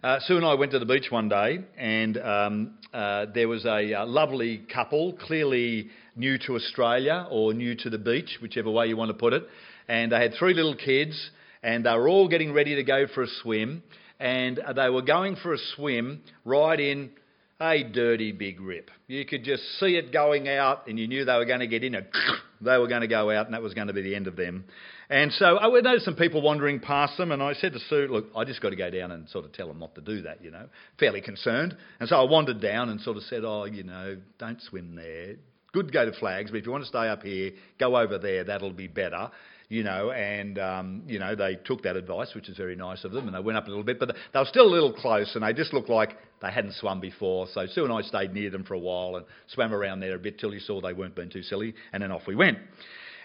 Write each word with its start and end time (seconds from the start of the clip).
Uh, 0.00 0.20
Sue 0.20 0.36
and 0.36 0.46
I 0.46 0.54
went 0.54 0.70
to 0.70 0.78
the 0.78 0.86
beach 0.86 1.10
one 1.10 1.28
day, 1.28 1.58
and 1.76 2.16
um, 2.18 2.74
uh, 2.94 3.26
there 3.34 3.48
was 3.48 3.64
a, 3.64 3.94
a, 3.94 4.04
lovely 4.04 4.58
couple, 4.72 5.14
clearly 5.14 5.88
new 6.14 6.38
to 6.46 6.54
Australia 6.54 7.26
or 7.32 7.52
new 7.52 7.74
to 7.74 7.90
the 7.90 7.98
beach, 7.98 8.38
whichever 8.40 8.70
way 8.70 8.86
you 8.86 8.96
want 8.96 9.08
to 9.08 9.14
put 9.14 9.32
it. 9.32 9.42
And 9.88 10.12
they 10.12 10.20
had 10.20 10.34
three 10.38 10.54
little 10.54 10.76
kids, 10.76 11.30
and 11.64 11.84
they 11.84 11.90
were 11.90 12.08
all 12.08 12.28
getting 12.28 12.52
ready 12.52 12.76
to 12.76 12.84
go 12.84 13.08
for 13.12 13.24
a 13.24 13.28
swim. 13.42 13.82
And 14.20 14.60
they 14.76 14.88
were 14.88 15.02
going 15.02 15.34
for 15.34 15.52
a 15.52 15.58
swim 15.74 16.22
right 16.44 16.78
in 16.78 17.10
a 17.60 17.82
dirty 17.82 18.30
big 18.30 18.60
rip. 18.60 18.92
You 19.08 19.26
could 19.26 19.42
just 19.42 19.64
see 19.80 19.96
it 19.96 20.12
going 20.12 20.48
out, 20.48 20.86
and 20.86 20.96
you 20.96 21.08
knew 21.08 21.24
they 21.24 21.36
were 21.36 21.44
going 21.44 21.58
to 21.58 21.66
get 21.66 21.82
in 21.82 21.96
it. 21.96 22.08
They 22.60 22.76
were 22.76 22.88
going 22.88 23.02
to 23.02 23.08
go 23.08 23.30
out, 23.30 23.46
and 23.46 23.54
that 23.54 23.62
was 23.62 23.72
going 23.74 23.86
to 23.86 23.92
be 23.92 24.02
the 24.02 24.16
end 24.16 24.26
of 24.26 24.34
them. 24.34 24.64
And 25.10 25.32
so 25.32 25.58
I 25.58 25.68
noticed 25.80 26.04
some 26.04 26.16
people 26.16 26.42
wandering 26.42 26.80
past 26.80 27.16
them, 27.16 27.32
and 27.32 27.42
I 27.42 27.54
said 27.54 27.72
to 27.72 27.78
Sue, 27.78 28.08
Look, 28.10 28.26
I 28.36 28.44
just 28.44 28.60
got 28.60 28.70
to 28.70 28.76
go 28.76 28.90
down 28.90 29.10
and 29.10 29.28
sort 29.28 29.46
of 29.46 29.52
tell 29.52 29.68
them 29.68 29.78
not 29.78 29.94
to 29.94 30.02
do 30.02 30.22
that, 30.22 30.44
you 30.44 30.50
know, 30.50 30.66
fairly 30.98 31.22
concerned. 31.22 31.76
And 31.98 32.08
so 32.08 32.16
I 32.16 32.24
wandered 32.24 32.60
down 32.60 32.90
and 32.90 33.00
sort 33.00 33.16
of 33.16 33.22
said, 33.24 33.42
Oh, 33.44 33.64
you 33.64 33.84
know, 33.84 34.18
don't 34.38 34.60
swim 34.60 34.94
there. 34.94 35.36
Good 35.72 35.86
to 35.86 35.92
go 35.92 36.04
to 36.04 36.12
flags, 36.18 36.50
but 36.50 36.58
if 36.58 36.66
you 36.66 36.72
want 36.72 36.84
to 36.84 36.88
stay 36.88 37.08
up 37.08 37.22
here, 37.22 37.52
go 37.78 37.96
over 37.96 38.18
there, 38.18 38.44
that'll 38.44 38.72
be 38.72 38.86
better 38.86 39.30
you 39.68 39.82
know, 39.82 40.10
and 40.10 40.58
um, 40.58 41.02
you 41.06 41.18
know 41.18 41.34
they 41.34 41.56
took 41.56 41.82
that 41.82 41.94
advice, 41.94 42.34
which 42.34 42.48
is 42.48 42.56
very 42.56 42.74
nice 42.74 43.04
of 43.04 43.12
them, 43.12 43.26
and 43.26 43.36
they 43.36 43.40
went 43.40 43.58
up 43.58 43.66
a 43.66 43.68
little 43.68 43.84
bit, 43.84 44.00
but 44.00 44.14
they 44.32 44.38
were 44.38 44.46
still 44.46 44.66
a 44.66 44.72
little 44.72 44.94
close, 44.94 45.30
and 45.34 45.44
they 45.44 45.52
just 45.52 45.74
looked 45.74 45.90
like 45.90 46.16
they 46.40 46.50
hadn't 46.50 46.72
swum 46.74 47.00
before. 47.00 47.46
So 47.52 47.66
Sue 47.66 47.84
and 47.84 47.92
I 47.92 48.00
stayed 48.00 48.32
near 48.32 48.48
them 48.50 48.64
for 48.64 48.74
a 48.74 48.78
while 48.78 49.16
and 49.16 49.26
swam 49.48 49.74
around 49.74 50.00
there 50.00 50.14
a 50.14 50.18
bit 50.18 50.38
till 50.38 50.54
you 50.54 50.60
saw 50.60 50.80
they 50.80 50.94
weren't 50.94 51.14
being 51.14 51.28
too 51.28 51.42
silly, 51.42 51.74
and 51.92 52.02
then 52.02 52.10
off 52.10 52.22
we 52.26 52.34
went. 52.34 52.58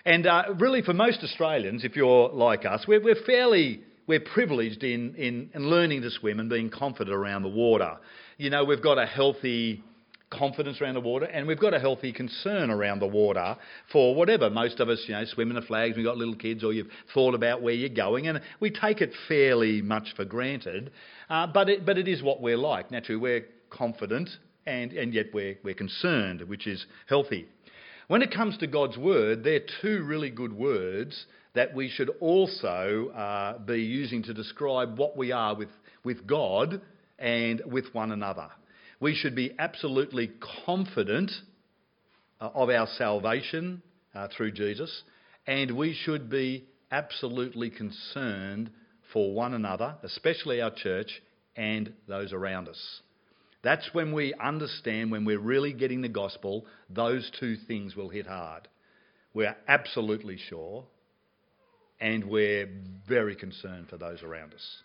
And 0.05 0.27
uh, 0.27 0.43
really, 0.59 0.81
for 0.81 0.93
most 0.93 1.23
Australians, 1.23 1.85
if 1.85 1.95
you're 1.95 2.29
like 2.29 2.65
us, 2.65 2.85
we're, 2.87 3.01
we're 3.01 3.23
fairly 3.25 3.83
we're 4.05 4.19
privileged 4.19 4.83
in, 4.83 5.15
in, 5.15 5.49
in 5.53 5.69
learning 5.69 6.01
to 6.01 6.11
swim 6.11 6.39
and 6.39 6.49
being 6.49 6.69
confident 6.69 7.15
around 7.15 7.43
the 7.43 7.49
water. 7.49 7.97
You 8.37 8.49
know, 8.49 8.65
we've 8.65 8.83
got 8.83 8.97
a 8.97 9.05
healthy 9.05 9.81
confidence 10.29 10.81
around 10.81 10.95
the 10.95 10.99
water, 10.99 11.25
and 11.25 11.47
we've 11.47 11.59
got 11.59 11.73
a 11.73 11.79
healthy 11.79 12.11
concern 12.11 12.69
around 12.69 12.99
the 12.99 13.07
water 13.07 13.55
for 13.91 14.15
whatever. 14.15 14.49
Most 14.49 14.79
of 14.79 14.89
us, 14.89 15.01
you 15.07 15.13
know, 15.13 15.23
swim 15.25 15.49
in 15.49 15.55
the 15.55 15.61
flags, 15.61 15.95
we've 15.95 16.05
got 16.05 16.17
little 16.17 16.35
kids, 16.35 16.63
or 16.63 16.73
you've 16.73 16.89
thought 17.13 17.35
about 17.35 17.61
where 17.61 17.73
you're 17.73 17.89
going, 17.89 18.27
and 18.27 18.41
we 18.59 18.71
take 18.71 19.01
it 19.01 19.11
fairly 19.27 19.81
much 19.81 20.13
for 20.15 20.25
granted. 20.25 20.91
Uh, 21.29 21.47
but, 21.47 21.69
it, 21.69 21.85
but 21.85 21.97
it 21.97 22.07
is 22.07 22.21
what 22.21 22.41
we're 22.41 22.57
like. 22.57 22.91
Naturally, 22.91 23.21
we're 23.21 23.45
confident, 23.69 24.29
and, 24.65 24.91
and 24.91 25.13
yet 25.13 25.27
we're, 25.33 25.57
we're 25.63 25.75
concerned, 25.75 26.41
which 26.41 26.67
is 26.67 26.85
healthy. 27.07 27.47
When 28.07 28.21
it 28.21 28.33
comes 28.33 28.57
to 28.57 28.67
God's 28.67 28.97
word, 28.97 29.43
there 29.43 29.55
are 29.55 29.67
two 29.81 30.03
really 30.03 30.29
good 30.29 30.51
words 30.51 31.25
that 31.55 31.73
we 31.73 31.89
should 31.89 32.09
also 32.19 33.09
uh, 33.15 33.57
be 33.59 33.81
using 33.81 34.23
to 34.23 34.33
describe 34.33 34.97
what 34.97 35.15
we 35.15 35.31
are 35.31 35.55
with, 35.55 35.69
with 36.03 36.27
God 36.27 36.81
and 37.17 37.61
with 37.65 37.93
one 37.93 38.11
another. 38.11 38.49
We 38.99 39.15
should 39.15 39.35
be 39.35 39.53
absolutely 39.57 40.31
confident 40.65 41.31
uh, 42.41 42.49
of 42.53 42.69
our 42.69 42.87
salvation 42.97 43.81
uh, 44.13 44.27
through 44.35 44.51
Jesus, 44.51 45.03
and 45.47 45.77
we 45.77 45.93
should 45.93 46.29
be 46.29 46.65
absolutely 46.91 47.69
concerned 47.69 48.69
for 49.13 49.33
one 49.33 49.53
another, 49.53 49.95
especially 50.03 50.61
our 50.61 50.71
church 50.71 51.21
and 51.55 51.93
those 52.07 52.33
around 52.33 52.67
us. 52.67 53.01
That's 53.63 53.89
when 53.93 54.13
we 54.13 54.33
understand, 54.33 55.09
when 55.09 55.23
we're 55.23 55.39
really 55.39 55.71
getting 55.71 56.01
the 56.01 56.09
gospel, 56.09 56.65
those 56.89 57.31
two 57.39 57.55
things 57.55 57.95
will 57.95 58.09
hit 58.09 58.27
hard. 58.27 58.67
We're 59.33 59.55
absolutely 59.67 60.37
sure, 60.49 60.85
and 61.99 62.25
we're 62.25 62.69
very 63.07 63.35
concerned 63.35 63.87
for 63.89 63.97
those 63.97 64.21
around 64.21 64.53
us. 64.53 64.77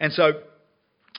And 0.00 0.12
so, 0.12 0.42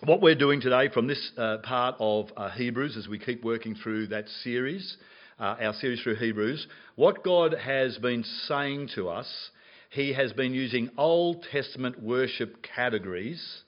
what 0.04 0.22
we're 0.22 0.36
doing 0.36 0.60
today 0.60 0.90
from 0.90 1.08
this 1.08 1.32
uh, 1.38 1.58
part 1.64 1.96
of 2.00 2.28
uh, 2.36 2.50
Hebrews, 2.52 2.98
as 2.98 3.08
we 3.08 3.20
keep 3.20 3.44
working 3.44 3.76
through 3.76 4.08
that 4.08 4.28
series, 4.44 4.98
uh, 5.40 5.56
our 5.62 5.74
series 5.74 6.02
through 6.02 6.16
Hebrews, 6.16 6.68
what 6.96 7.24
God 7.24 7.54
has 7.54 7.98
been 7.98 8.24
saying 8.48 8.90
to 8.96 9.08
us, 9.08 9.50
He 9.90 10.12
has 10.14 10.34
been 10.34 10.54
using 10.54 10.90
Old 10.98 11.46
Testament 11.52 12.04
worship 12.04 12.64
categories 12.76 13.64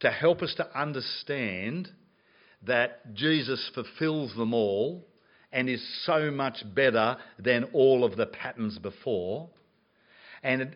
to 0.00 0.10
help 0.10 0.40
us 0.40 0.54
to 0.56 0.78
understand 0.78 1.90
that 2.62 3.14
Jesus 3.14 3.70
fulfills 3.74 4.34
them 4.34 4.54
all 4.54 5.06
and 5.52 5.68
is 5.68 5.84
so 6.04 6.30
much 6.30 6.62
better 6.74 7.16
than 7.38 7.64
all 7.72 8.04
of 8.04 8.16
the 8.16 8.26
patterns 8.26 8.78
before 8.78 9.48
and 10.42 10.74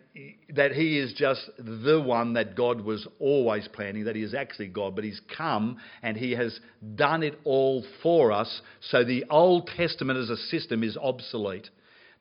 that 0.53 0.73
he 0.73 0.99
is 0.99 1.13
just 1.13 1.49
the 1.57 1.99
one 1.99 2.33
that 2.33 2.55
God 2.55 2.81
was 2.81 3.07
always 3.19 3.67
planning, 3.67 4.03
that 4.03 4.15
he 4.15 4.21
is 4.21 4.35
actually 4.35 4.67
God, 4.67 4.95
but 4.95 5.03
he's 5.03 5.21
come 5.35 5.77
and 6.03 6.15
he 6.15 6.33
has 6.33 6.59
done 6.95 7.23
it 7.23 7.39
all 7.43 7.83
for 8.03 8.31
us. 8.31 8.61
So 8.81 9.03
the 9.03 9.25
Old 9.29 9.69
Testament 9.75 10.19
as 10.19 10.29
a 10.29 10.37
system 10.37 10.83
is 10.83 10.97
obsolete. 10.97 11.69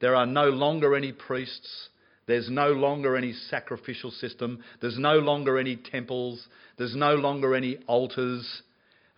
There 0.00 0.16
are 0.16 0.26
no 0.26 0.48
longer 0.48 0.96
any 0.96 1.12
priests. 1.12 1.90
There's 2.26 2.48
no 2.48 2.68
longer 2.68 3.14
any 3.14 3.34
sacrificial 3.50 4.10
system. 4.10 4.60
There's 4.80 4.98
no 4.98 5.18
longer 5.18 5.58
any 5.58 5.76
temples. 5.76 6.46
There's 6.78 6.96
no 6.96 7.14
longer 7.14 7.54
any 7.54 7.76
altars. 7.86 8.62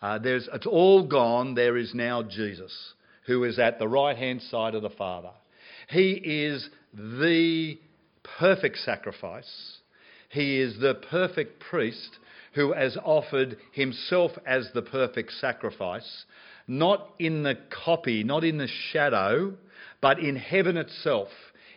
Uh, 0.03 0.19
it's 0.23 0.67
all 0.67 1.07
gone. 1.07 1.55
There 1.55 1.77
is 1.77 1.95
now 1.95 2.23
Jesus, 2.23 2.73
who 3.27 3.45
is 3.45 3.59
at 3.59 3.79
the 3.79 3.89
right 3.89 4.17
hand 4.17 4.43
side 4.43 4.75
of 4.75 4.83
the 4.83 4.91
Father. 4.91 5.31
He 5.89 6.12
is 6.12 6.69
the 6.93 7.79
perfect 8.39 8.79
sacrifice. 8.79 9.79
He 10.29 10.61
is 10.61 10.79
the 10.81 10.95
perfect 11.11 11.61
priest 11.61 12.19
who 12.55 12.73
has 12.73 12.97
offered 13.05 13.56
himself 13.73 14.33
as 14.47 14.69
the 14.75 14.83
perfect 14.83 15.33
sacrifice, 15.33 16.25
not 16.67 17.11
in 17.19 17.43
the 17.43 17.56
copy, 17.85 18.25
not 18.25 18.45
in 18.45 18.59
the 18.59 18.69
shadow, 18.91 19.55
but 20.01 20.19
in 20.19 20.37
heaven 20.37 20.77
itself. 20.77 21.29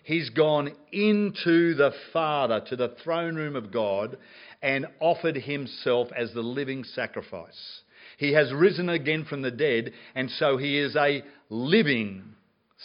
He's 0.04 0.30
gone 0.30 0.72
into 0.92 1.76
the 1.76 1.92
Father, 2.12 2.62
to 2.68 2.76
the 2.76 2.96
throne 3.04 3.36
room 3.36 3.56
of 3.56 3.72
God, 3.72 4.18
and 4.62 4.88
offered 5.00 5.36
himself 5.36 6.08
as 6.16 6.34
the 6.34 6.42
living 6.42 6.84
sacrifice. 6.84 7.82
He 8.20 8.34
has 8.34 8.52
risen 8.52 8.90
again 8.90 9.24
from 9.24 9.44
the 9.44 9.50
dead, 9.50 9.94
and 10.14 10.30
so 10.30 10.58
he 10.58 10.78
is 10.78 10.94
a 10.98 11.24
living 11.50 12.36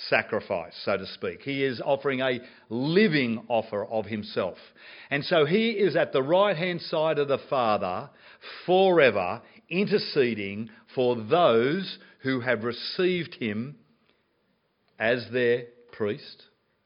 sacrifice, 0.09 0.81
so 0.85 0.97
to 0.97 1.07
speak. 1.07 1.43
He 1.43 1.65
is 1.65 1.83
offering 1.85 2.21
a 2.21 2.39
living 2.69 3.45
offer 3.49 3.85
of 3.85 4.07
himself. 4.07 4.59
And 5.11 5.25
so 5.25 5.45
he 5.45 5.71
is 5.71 5.97
at 5.97 6.13
the 6.13 6.23
right 6.23 6.57
hand 6.57 6.83
side 6.83 7.19
of 7.19 7.27
the 7.27 7.41
Father 7.51 8.11
forever, 8.65 9.43
interceding 9.69 10.71
for 10.95 11.17
those 11.17 11.99
who 12.21 12.39
have 12.39 12.63
received 12.63 13.35
him 13.35 13.75
as 15.01 15.27
their 15.33 15.65
priest, 15.91 16.45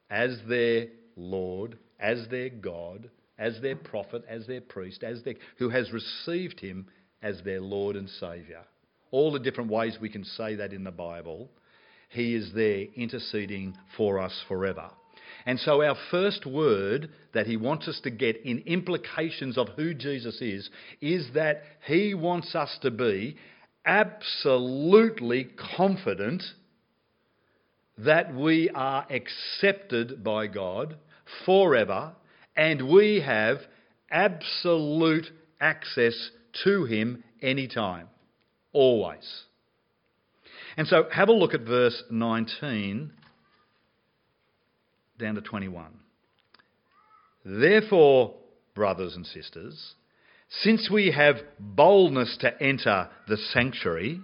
as 0.09 0.39
their 0.49 0.87
Lord, 1.17 1.77
as 2.01 2.27
their 2.31 2.49
God, 2.49 3.11
as 3.39 3.61
their 3.61 3.77
prophet, 3.77 4.25
as 4.27 4.47
their 4.47 4.63
priest, 4.63 5.05
as 5.05 5.23
their, 5.23 5.35
who 5.59 5.69
has 5.69 5.93
received 5.93 6.61
him 6.61 6.87
as 7.23 7.41
their 7.45 7.61
Lord 7.61 7.97
and 7.97 8.09
Saviour. 8.09 8.63
All 9.11 9.33
the 9.33 9.39
different 9.39 9.71
ways 9.71 9.99
we 10.01 10.09
can 10.09 10.25
say 10.25 10.57
that 10.57 10.73
in 10.73 10.85
the 10.85 10.91
Bible. 10.91 11.51
He 12.11 12.35
is 12.35 12.53
there 12.55 12.87
interceding 12.97 13.77
for 13.97 14.19
us 14.19 14.43
forever. 14.49 14.91
And 15.47 15.59
so, 15.61 15.83
our 15.83 15.97
first 16.11 16.47
word 16.47 17.11
that 17.33 17.47
he 17.47 17.57
wants 17.57 17.89
us 17.89 18.01
to 18.05 18.11
get 18.11 18.45
in 18.45 18.59
implications 18.67 19.57
of 19.57 19.69
who 19.77 19.95
Jesus 19.95 20.41
is 20.41 20.69
is 21.01 21.29
that 21.35 21.63
he 21.87 22.15
wants 22.15 22.55
us 22.55 22.77
to 22.83 22.91
be 22.91 23.37
absolutely 23.85 25.49
confident 25.77 26.43
that 27.99 28.35
we 28.35 28.71
are 28.71 29.07
accepted 29.11 30.23
by 30.23 30.47
God 30.47 30.97
forever 31.45 32.13
and 32.57 32.89
we 32.89 33.23
have 33.25 33.59
absolute 34.11 35.27
access 35.61 36.31
to 36.65 36.85
him 36.85 37.25
anytime, 37.43 38.09
always. 38.73 39.45
And 40.77 40.87
so 40.87 41.09
have 41.13 41.29
a 41.29 41.33
look 41.33 41.55
at 41.55 41.63
verse 41.63 42.03
19 42.11 43.13
down 45.19 45.35
to 45.35 45.41
21. 45.41 45.87
Therefore, 47.45 48.35
brothers 48.75 49.17
and 49.17 49.27
sisters, 49.27 49.95
since 50.49 50.89
we 50.91 51.11
have 51.11 51.37
boldness 51.59 52.37
to 52.41 52.63
enter 52.63 53.09
the 53.27 53.37
sanctuary 53.37 54.21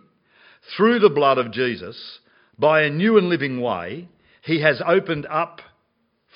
through 0.77 1.01
the 1.01 1.11
blood 1.11 1.39
of 1.39 1.53
Jesus 1.53 2.21
by 2.59 2.83
a 2.83 2.91
new 2.91 3.19
and 3.19 3.29
living 3.29 3.61
way, 3.61 4.09
he 4.43 4.63
has 4.63 4.81
opened 4.87 5.27
up 5.27 5.61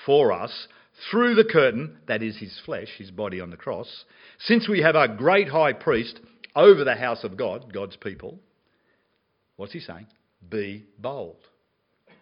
for 0.05 0.33
us 0.33 0.69
through 1.11 1.35
the 1.35 1.45
curtain, 1.45 1.99
that 2.09 2.23
is 2.23 2.37
his 2.39 2.59
flesh, 2.65 2.89
his 2.99 3.11
body 3.11 3.41
on 3.41 3.51
the 3.51 3.57
cross, 3.57 4.05
since 4.41 4.69
we 4.69 4.81
have 4.83 4.95
a 4.97 5.09
great 5.09 5.49
high 5.49 5.73
priest 5.73 6.21
over 6.57 6.85
the 6.85 6.95
house 6.95 7.25
of 7.25 7.37
God, 7.37 7.73
God's 7.73 7.97
people, 7.97 8.39
What's 9.57 9.73
he 9.73 9.81
saying? 9.81 10.07
Be 10.49 10.85
bold. 11.01 11.37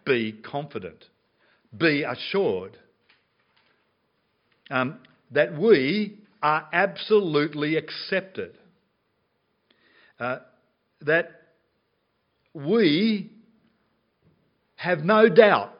Be 0.05 0.31
confident. 0.31 1.05
Be 1.77 2.03
assured 2.03 2.77
um, 4.71 4.97
that 5.29 5.55
we 5.55 6.17
are 6.41 6.67
absolutely 6.73 7.77
accepted. 7.77 8.57
uh, 10.19 10.39
that 11.01 11.29
we 12.53 13.31
have 14.75 14.99
no 14.99 15.29
doubt 15.29 15.76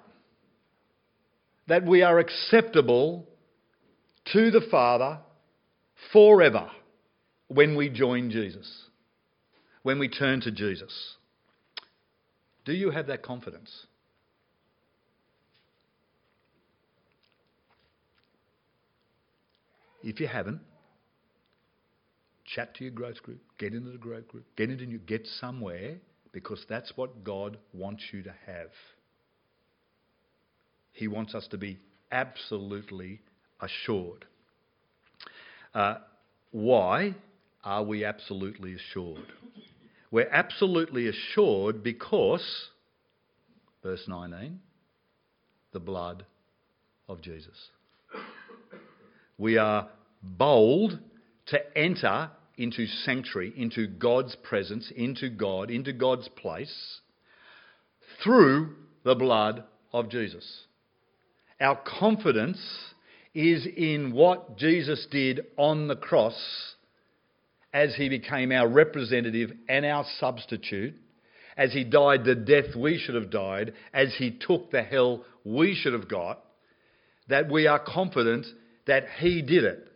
that 1.67 1.85
we 1.85 2.01
are 2.01 2.19
acceptable 2.19 3.27
to 4.33 4.51
the 4.51 4.61
Father 4.71 5.19
forever 6.11 6.69
when 7.47 7.75
we 7.75 7.89
join 7.89 8.29
Jesus, 8.29 8.85
when 9.83 9.99
we 9.99 10.09
turn 10.09 10.41
to 10.41 10.51
Jesus. 10.51 11.15
Do 12.65 12.73
you 12.73 12.91
have 12.91 13.07
that 13.07 13.23
confidence? 13.23 13.85
If 20.03 20.19
you 20.19 20.27
haven't, 20.27 20.61
chat 22.45 22.75
to 22.75 22.83
your 22.83 22.93
growth 22.93 23.21
group, 23.23 23.41
get 23.57 23.73
into 23.73 23.91
the 23.91 23.97
growth 23.97 24.27
group, 24.27 24.45
get 24.55 24.69
into 24.69 24.85
you, 24.85 24.99
get 24.99 25.25
somewhere 25.39 25.97
because 26.31 26.63
that's 26.69 26.93
what 26.95 27.23
God 27.23 27.57
wants 27.73 28.03
you 28.11 28.23
to 28.23 28.33
have. 28.45 28.69
He 30.97 31.07
wants 31.07 31.35
us 31.35 31.47
to 31.51 31.59
be 31.59 31.77
absolutely 32.11 33.21
assured. 33.61 34.25
Uh, 35.71 35.97
why 36.49 37.13
are 37.63 37.83
we 37.83 38.03
absolutely 38.03 38.73
assured? 38.73 39.31
We're 40.09 40.29
absolutely 40.31 41.07
assured 41.07 41.83
because, 41.83 42.44
verse 43.83 44.05
19, 44.07 44.59
the 45.71 45.79
blood 45.79 46.25
of 47.07 47.21
Jesus. 47.21 47.69
We 49.38 49.59
are 49.59 49.89
bold 50.23 50.97
to 51.47 51.77
enter 51.77 52.31
into 52.57 52.88
sanctuary, 52.88 53.53
into 53.55 53.85
God's 53.85 54.35
presence, 54.35 54.91
into 54.95 55.29
God, 55.29 55.69
into 55.69 55.94
God's 55.94 56.27
place 56.29 57.01
through 58.23 58.73
the 59.03 59.13
blood 59.13 59.63
of 59.94 60.09
Jesus. 60.09 60.63
Our 61.59 61.75
confidence 62.00 62.59
is 63.33 63.65
in 63.65 64.12
what 64.13 64.57
Jesus 64.57 65.07
did 65.09 65.42
on 65.57 65.88
the 65.88 65.95
cross 65.95 66.36
as 67.74 67.95
he 67.95 68.09
became 68.09 68.51
our 68.51 68.68
representative 68.68 69.51
and 69.68 69.86
our 69.86 70.06
substitute, 70.19 70.95
as 71.56 71.74
he 71.74 71.83
died 71.83 72.24
the 72.24 72.36
death 72.36 72.75
we 72.75 72.98
should 72.98 73.15
have 73.15 73.31
died, 73.31 73.74
as 73.94 74.13
he 74.18 74.31
took 74.31 74.71
the 74.71 74.83
hell 74.83 75.24
we 75.44 75.75
should 75.75 75.94
have 75.94 76.07
got, 76.09 76.44
that 77.27 77.51
we 77.51 77.68
are 77.68 77.80
confident 77.80 78.45
that 78.86 79.06
he 79.19 79.42
did 79.42 79.63
it. 79.63 79.88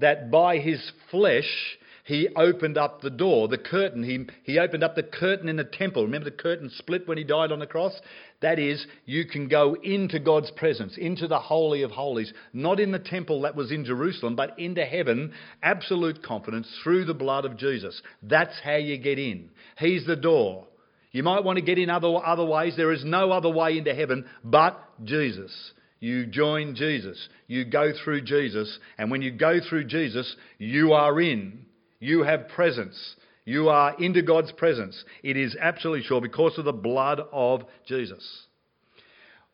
That 0.00 0.30
by 0.30 0.58
his 0.58 0.92
flesh, 1.10 1.78
he 2.04 2.28
opened 2.34 2.76
up 2.76 3.00
the 3.00 3.10
door, 3.10 3.46
the 3.46 3.58
curtain. 3.58 4.02
He, 4.02 4.26
he 4.42 4.58
opened 4.58 4.82
up 4.82 4.96
the 4.96 5.04
curtain 5.04 5.48
in 5.48 5.56
the 5.56 5.64
temple. 5.64 6.02
Remember 6.02 6.30
the 6.30 6.36
curtain 6.36 6.68
split 6.68 7.06
when 7.06 7.16
he 7.16 7.22
died 7.22 7.52
on 7.52 7.60
the 7.60 7.66
cross? 7.66 7.92
That 8.40 8.58
is, 8.58 8.84
you 9.04 9.24
can 9.24 9.46
go 9.46 9.76
into 9.82 10.18
God's 10.18 10.50
presence, 10.50 10.96
into 10.98 11.28
the 11.28 11.38
Holy 11.38 11.82
of 11.82 11.92
Holies, 11.92 12.32
not 12.52 12.80
in 12.80 12.90
the 12.90 12.98
temple 12.98 13.42
that 13.42 13.54
was 13.54 13.70
in 13.70 13.84
Jerusalem, 13.84 14.34
but 14.34 14.58
into 14.58 14.84
heaven, 14.84 15.32
absolute 15.62 16.24
confidence 16.24 16.68
through 16.82 17.04
the 17.04 17.14
blood 17.14 17.44
of 17.44 17.56
Jesus. 17.56 18.02
That's 18.20 18.58
how 18.64 18.76
you 18.76 18.98
get 18.98 19.20
in. 19.20 19.50
He's 19.78 20.04
the 20.04 20.16
door. 20.16 20.66
You 21.12 21.22
might 21.22 21.44
want 21.44 21.58
to 21.58 21.64
get 21.64 21.78
in 21.78 21.88
other, 21.88 22.16
other 22.16 22.44
ways. 22.44 22.74
There 22.76 22.90
is 22.90 23.04
no 23.04 23.30
other 23.30 23.50
way 23.50 23.78
into 23.78 23.94
heaven 23.94 24.24
but 24.42 24.76
Jesus. 25.04 25.52
You 26.00 26.26
join 26.26 26.74
Jesus. 26.74 27.28
You 27.46 27.64
go 27.64 27.92
through 28.02 28.22
Jesus. 28.22 28.76
And 28.98 29.08
when 29.08 29.22
you 29.22 29.30
go 29.30 29.60
through 29.60 29.84
Jesus, 29.84 30.34
you 30.58 30.94
are 30.94 31.20
in. 31.20 31.66
You 32.02 32.24
have 32.24 32.48
presence. 32.48 33.14
You 33.44 33.68
are 33.68 33.94
into 33.96 34.22
God's 34.22 34.50
presence. 34.50 35.04
It 35.22 35.36
is 35.36 35.56
absolutely 35.60 36.02
sure 36.02 36.20
because 36.20 36.58
of 36.58 36.64
the 36.64 36.72
blood 36.72 37.20
of 37.30 37.62
Jesus. 37.86 38.48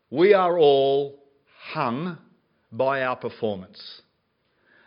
We 0.09 0.33
are 0.33 0.57
all 0.57 1.19
hung 1.73 2.17
by 2.71 3.03
our 3.03 3.15
performance. 3.15 4.01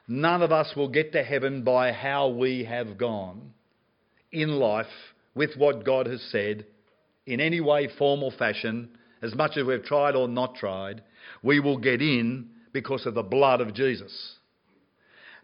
None 0.08 0.42
of 0.42 0.50
us 0.50 0.74
will 0.74 0.88
get 0.88 1.12
to 1.12 1.22
heaven 1.22 1.62
by 1.62 1.92
how 1.92 2.30
we 2.30 2.64
have 2.64 2.98
gone 2.98 3.52
in 4.32 4.48
life 4.56 4.86
with 5.36 5.50
what 5.56 5.84
God 5.84 6.08
has 6.08 6.20
said 6.32 6.66
in 7.26 7.38
any 7.38 7.60
way, 7.60 7.88
form, 7.96 8.24
or 8.24 8.32
fashion, 8.32 8.88
as 9.22 9.36
much 9.36 9.56
as 9.56 9.64
we've 9.64 9.84
tried 9.84 10.16
or 10.16 10.26
not 10.26 10.56
tried. 10.56 11.04
We 11.44 11.60
will 11.60 11.78
get 11.78 12.02
in 12.02 12.48
because 12.72 13.06
of 13.06 13.14
the 13.14 13.22
blood 13.22 13.60
of 13.60 13.72
Jesus. 13.72 14.34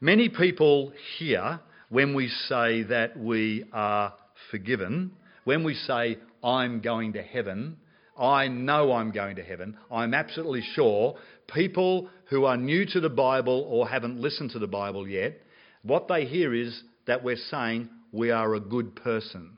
Many 0.01 0.29
people 0.29 0.93
here 1.17 1.61
when 1.89 2.15
we 2.15 2.29
say 2.29 2.83
that 2.85 3.19
we 3.19 3.65
are 3.73 4.15
forgiven, 4.51 5.13
when 5.45 5.65
we 5.65 5.75
say, 5.75 6.19
I'm 6.43 6.81
going 6.81 7.15
to 7.15 7.23
heaven, 7.23 7.79
I 8.19 8.49
know 8.49 8.93
I'm 8.93 9.13
going 9.13 9.37
to 9.37 9.45
heaven, 9.45 9.77
I'm 9.91 10.13
absolutely 10.13 10.63
sure, 10.75 11.17
people 11.53 12.11
who 12.27 12.45
are 12.45 12.57
new 12.57 12.85
to 12.87 13.01
the 13.01 13.09
Bible 13.09 13.67
or 13.69 13.89
haven't 13.89 14.21
listened 14.21 14.51
to 14.51 14.59
the 14.59 14.67
Bible 14.67 15.09
yet, 15.09 15.41
what 15.83 16.09
they 16.09 16.27
hear 16.27 16.55
is 16.55 16.83
that 17.07 17.25
we're 17.25 17.37
saying 17.37 17.89
we 18.13 18.31
are 18.31 18.55
a 18.55 18.61
good 18.61 18.97
person. 18.97 19.57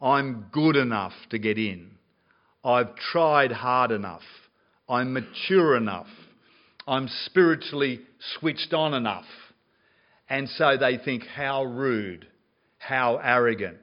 I'm 0.00 0.46
good 0.52 0.76
enough 0.76 1.12
to 1.30 1.38
get 1.38 1.58
in. 1.58 1.92
I've 2.64 2.94
tried 2.96 3.52
hard 3.52 3.90
enough. 3.90 4.22
I'm 4.88 5.12
mature 5.12 5.76
enough. 5.76 6.08
I'm 6.86 7.08
spiritually 7.26 8.00
switched 8.38 8.72
on 8.72 8.94
enough. 8.94 9.24
And 10.32 10.48
so 10.48 10.78
they 10.78 10.96
think, 10.96 11.24
how 11.26 11.62
rude, 11.62 12.26
how 12.78 13.20
arrogant. 13.22 13.76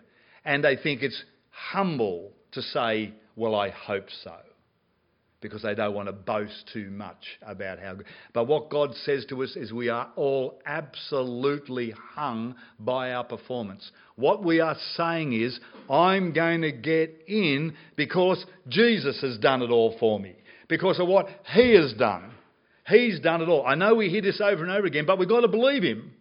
And 0.44 0.64
they 0.64 0.78
think 0.78 1.04
it's 1.04 1.24
humble 1.52 2.32
to 2.54 2.64
say, 2.64 3.14
well, 3.36 3.54
I 3.54 3.70
hope 3.70 4.08
so. 4.24 4.34
Because 5.42 5.62
they 5.62 5.76
don't 5.76 5.94
want 5.94 6.08
to 6.08 6.12
boast 6.12 6.72
too 6.74 6.90
much 6.90 7.24
about 7.44 7.78
how 7.78 7.94
good. 7.94 8.08
But 8.34 8.48
what 8.48 8.72
God 8.72 8.96
says 9.06 9.28
to 9.30 9.44
us 9.44 9.56
is 9.56 9.72
we 9.72 9.90
are 9.90 10.10
all 10.16 10.60
absolutely 10.66 11.94
hung 12.16 12.56
by 12.80 13.12
our 13.12 13.24
performance. 13.24 13.92
What 14.16 14.44
we 14.44 14.60
are 14.60 14.76
saying 14.96 15.40
is, 15.40 15.60
I'm 15.88 16.34
going 16.34 16.64
to 16.64 16.72
get 16.72 17.26
in 17.28 17.76
because 17.96 18.44
Jesus 18.68 19.22
has 19.22 19.38
done 19.38 19.62
it 19.62 19.70
all 19.70 19.96
for 20.00 20.20
me. 20.20 20.34
Because 20.68 21.00
of 21.00 21.08
what 21.08 21.28
He 21.54 21.76
has 21.76 21.94
done. 21.94 22.32
He's 22.88 23.20
done 23.20 23.44
it 23.44 23.50
all. 23.50 23.68
I 23.68 23.76
know 23.76 23.94
we 23.94 24.10
hear 24.10 24.24
this 24.24 24.42
over 24.44 24.64
and 24.64 24.72
over 24.72 24.88
again, 24.88 25.06
but 25.06 25.20
we've 25.20 25.30
got 25.30 25.42
to 25.42 25.48
believe 25.48 25.84
Him. 25.84 26.14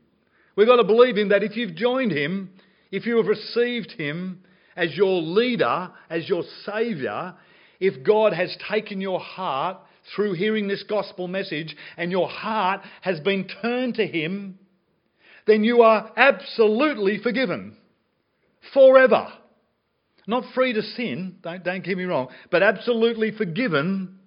We've 0.58 0.66
got 0.66 0.78
to 0.78 0.84
believe 0.84 1.16
Him 1.16 1.28
that 1.28 1.44
if 1.44 1.56
you've 1.56 1.76
joined 1.76 2.10
Him, 2.10 2.50
if 2.90 3.06
you 3.06 3.18
have 3.18 3.26
received 3.26 3.92
Him 3.92 4.40
as 4.74 4.92
your 4.96 5.22
leader, 5.22 5.88
as 6.10 6.28
your 6.28 6.42
Saviour, 6.64 7.36
if 7.78 8.02
God 8.04 8.32
has 8.32 8.56
taken 8.68 9.00
your 9.00 9.20
heart 9.20 9.76
through 10.16 10.32
hearing 10.32 10.66
this 10.66 10.82
gospel 10.82 11.28
message 11.28 11.76
and 11.96 12.10
your 12.10 12.28
heart 12.28 12.80
has 13.02 13.20
been 13.20 13.46
turned 13.62 13.94
to 13.94 14.06
Him, 14.08 14.58
then 15.46 15.62
you 15.62 15.82
are 15.82 16.10
absolutely 16.16 17.18
forgiven 17.22 17.76
forever. 18.74 19.28
Not 20.26 20.42
free 20.56 20.72
to 20.72 20.82
sin, 20.82 21.36
don't, 21.40 21.62
don't 21.62 21.84
get 21.84 21.96
me 21.96 22.02
wrong, 22.02 22.30
but 22.50 22.64
absolutely 22.64 23.30
forgiven 23.30 24.18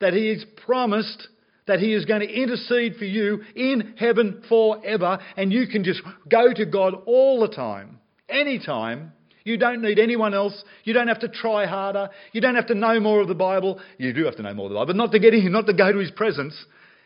that 0.00 0.14
He 0.14 0.28
has 0.28 0.42
promised 0.64 1.28
that 1.66 1.80
He 1.80 1.92
is 1.94 2.04
going 2.04 2.20
to 2.20 2.28
intercede 2.28 2.96
for 2.96 3.04
you 3.04 3.42
in 3.54 3.94
heaven 3.96 4.42
forever, 4.48 5.18
and 5.36 5.52
you 5.52 5.66
can 5.66 5.84
just 5.84 6.02
go 6.28 6.52
to 6.52 6.66
God 6.66 6.94
all 7.06 7.40
the 7.40 7.48
time, 7.48 7.98
anytime. 8.28 9.12
You 9.44 9.58
don't 9.58 9.82
need 9.82 9.98
anyone 9.98 10.32
else. 10.32 10.64
You 10.84 10.94
don't 10.94 11.08
have 11.08 11.20
to 11.20 11.28
try 11.28 11.66
harder. 11.66 12.08
You 12.32 12.40
don't 12.40 12.54
have 12.54 12.68
to 12.68 12.74
know 12.74 12.98
more 12.98 13.20
of 13.20 13.28
the 13.28 13.34
Bible. 13.34 13.78
You 13.98 14.14
do 14.14 14.24
have 14.24 14.36
to 14.36 14.42
know 14.42 14.54
more 14.54 14.66
of 14.66 14.70
the 14.70 14.76
Bible, 14.76 14.86
but 14.86 14.96
not 14.96 15.12
to 15.12 15.18
get 15.18 15.34
in, 15.34 15.52
not 15.52 15.66
to 15.66 15.74
go 15.74 15.92
to 15.92 15.98
His 15.98 16.10
presence. 16.10 16.54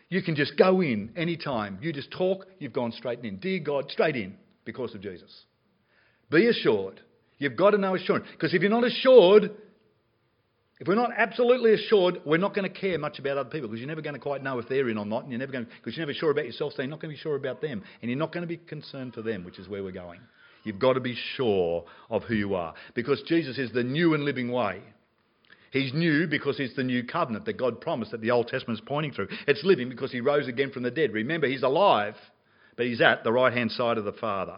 You 0.09 0.23
can 0.23 0.35
just 0.35 0.57
go 0.57 0.81
in 0.81 1.11
anytime. 1.15 1.77
You 1.81 1.93
just 1.93 2.11
talk, 2.11 2.45
you've 2.57 2.73
gone 2.73 2.91
straight 2.93 3.23
in. 3.23 3.37
Dear 3.37 3.59
God, 3.59 3.91
straight 3.91 4.15
in 4.15 4.35
because 4.65 4.95
of 4.95 5.01
Jesus. 5.01 5.45
Be 6.31 6.47
assured. 6.47 7.01
You've 7.37 7.55
got 7.55 7.71
to 7.71 7.77
know 7.77 7.95
assurance. 7.95 8.25
Because 8.31 8.53
if 8.53 8.61
you're 8.61 8.71
not 8.71 8.85
assured, 8.85 9.51
if 10.79 10.87
we're 10.87 10.95
not 10.95 11.11
absolutely 11.15 11.73
assured, 11.73 12.21
we're 12.25 12.37
not 12.37 12.55
going 12.55 12.71
to 12.71 12.79
care 12.79 12.97
much 12.97 13.19
about 13.19 13.37
other 13.37 13.49
people 13.49 13.67
because 13.67 13.81
you're 13.81 13.89
never 13.89 14.01
going 14.01 14.13
to 14.13 14.19
quite 14.19 14.41
know 14.41 14.59
if 14.59 14.69
they're 14.69 14.87
in 14.87 14.97
or 14.97 15.05
not, 15.05 15.23
and 15.23 15.31
you're 15.31 15.39
never 15.39 15.51
going 15.51 15.67
because 15.83 15.97
you're 15.97 16.05
never 16.05 16.17
sure 16.17 16.31
about 16.31 16.45
yourself, 16.45 16.73
so 16.73 16.81
you're 16.81 16.89
not 16.89 17.01
going 17.01 17.11
to 17.13 17.17
be 17.17 17.21
sure 17.21 17.35
about 17.35 17.61
them, 17.61 17.83
and 18.01 18.09
you're 18.09 18.19
not 18.19 18.31
going 18.31 18.43
to 18.43 18.47
be 18.47 18.57
concerned 18.57 19.13
for 19.13 19.21
them, 19.21 19.43
which 19.43 19.59
is 19.59 19.67
where 19.67 19.83
we're 19.83 19.91
going. 19.91 20.21
You've 20.63 20.79
got 20.79 20.93
to 20.93 21.01
be 21.01 21.17
sure 21.35 21.83
of 22.09 22.23
who 22.23 22.35
you 22.35 22.55
are 22.55 22.73
because 22.93 23.21
Jesus 23.27 23.57
is 23.57 23.71
the 23.73 23.83
new 23.83 24.13
and 24.13 24.23
living 24.23 24.51
way. 24.51 24.81
He's 25.71 25.93
new 25.93 26.27
because 26.27 26.59
it's 26.59 26.75
the 26.75 26.83
new 26.83 27.03
covenant 27.03 27.45
that 27.45 27.57
God 27.57 27.79
promised 27.81 28.11
that 28.11 28.21
the 28.21 28.31
Old 28.31 28.47
Testament 28.47 28.79
is 28.79 28.85
pointing 28.87 29.11
through. 29.11 29.27
It's 29.47 29.63
living 29.63 29.89
because 29.89 30.11
he 30.11 30.21
rose 30.21 30.47
again 30.47 30.71
from 30.71 30.83
the 30.83 30.91
dead. 30.91 31.13
Remember, 31.13 31.47
he's 31.47 31.63
alive, 31.63 32.15
but 32.75 32.85
he's 32.85 33.01
at 33.01 33.23
the 33.23 33.31
right 33.31 33.53
hand 33.53 33.71
side 33.71 33.97
of 33.97 34.05
the 34.05 34.13
Father. 34.13 34.57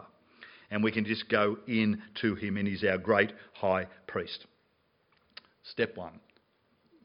And 0.70 0.82
we 0.82 0.90
can 0.90 1.04
just 1.04 1.28
go 1.28 1.58
in 1.66 2.00
to 2.22 2.34
him, 2.36 2.56
and 2.56 2.66
he's 2.66 2.82
our 2.82 2.96
great 2.96 3.32
high 3.52 3.88
priest. 4.06 4.46
Step 5.64 5.96
one. 5.96 6.20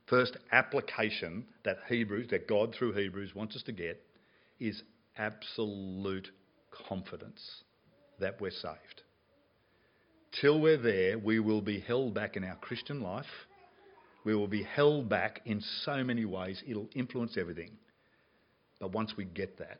First 0.08 0.38
application 0.52 1.46
that 1.66 1.78
Hebrews, 1.90 2.28
that 2.32 2.48
God 2.48 2.74
through 2.78 2.94
Hebrews 2.94 3.36
wants 3.36 3.56
us 3.56 3.64
to 3.64 3.72
get, 3.72 4.02
is 4.60 4.82
absolute 5.18 6.30
confidence 6.88 7.42
that 8.20 8.40
we're 8.42 8.52
saved. 8.52 9.02
till 10.42 10.60
we're 10.60 10.78
there, 10.78 11.18
we 11.18 11.40
will 11.40 11.62
be 11.62 11.80
held 11.80 12.14
back 12.14 12.36
in 12.36 12.44
our 12.44 12.56
Christian 12.58 13.02
life. 13.02 13.26
We 14.24 14.36
will 14.36 14.48
be 14.48 14.64
held 14.64 15.10
back 15.10 15.42
in 15.46 15.62
so 15.84 16.04
many 16.04 16.26
ways, 16.26 16.62
it'll 16.68 16.90
influence 16.94 17.38
everything. 17.38 17.72
But 18.80 18.92
once 18.92 19.14
we 19.18 19.26
get 19.26 19.58
that 19.60 19.80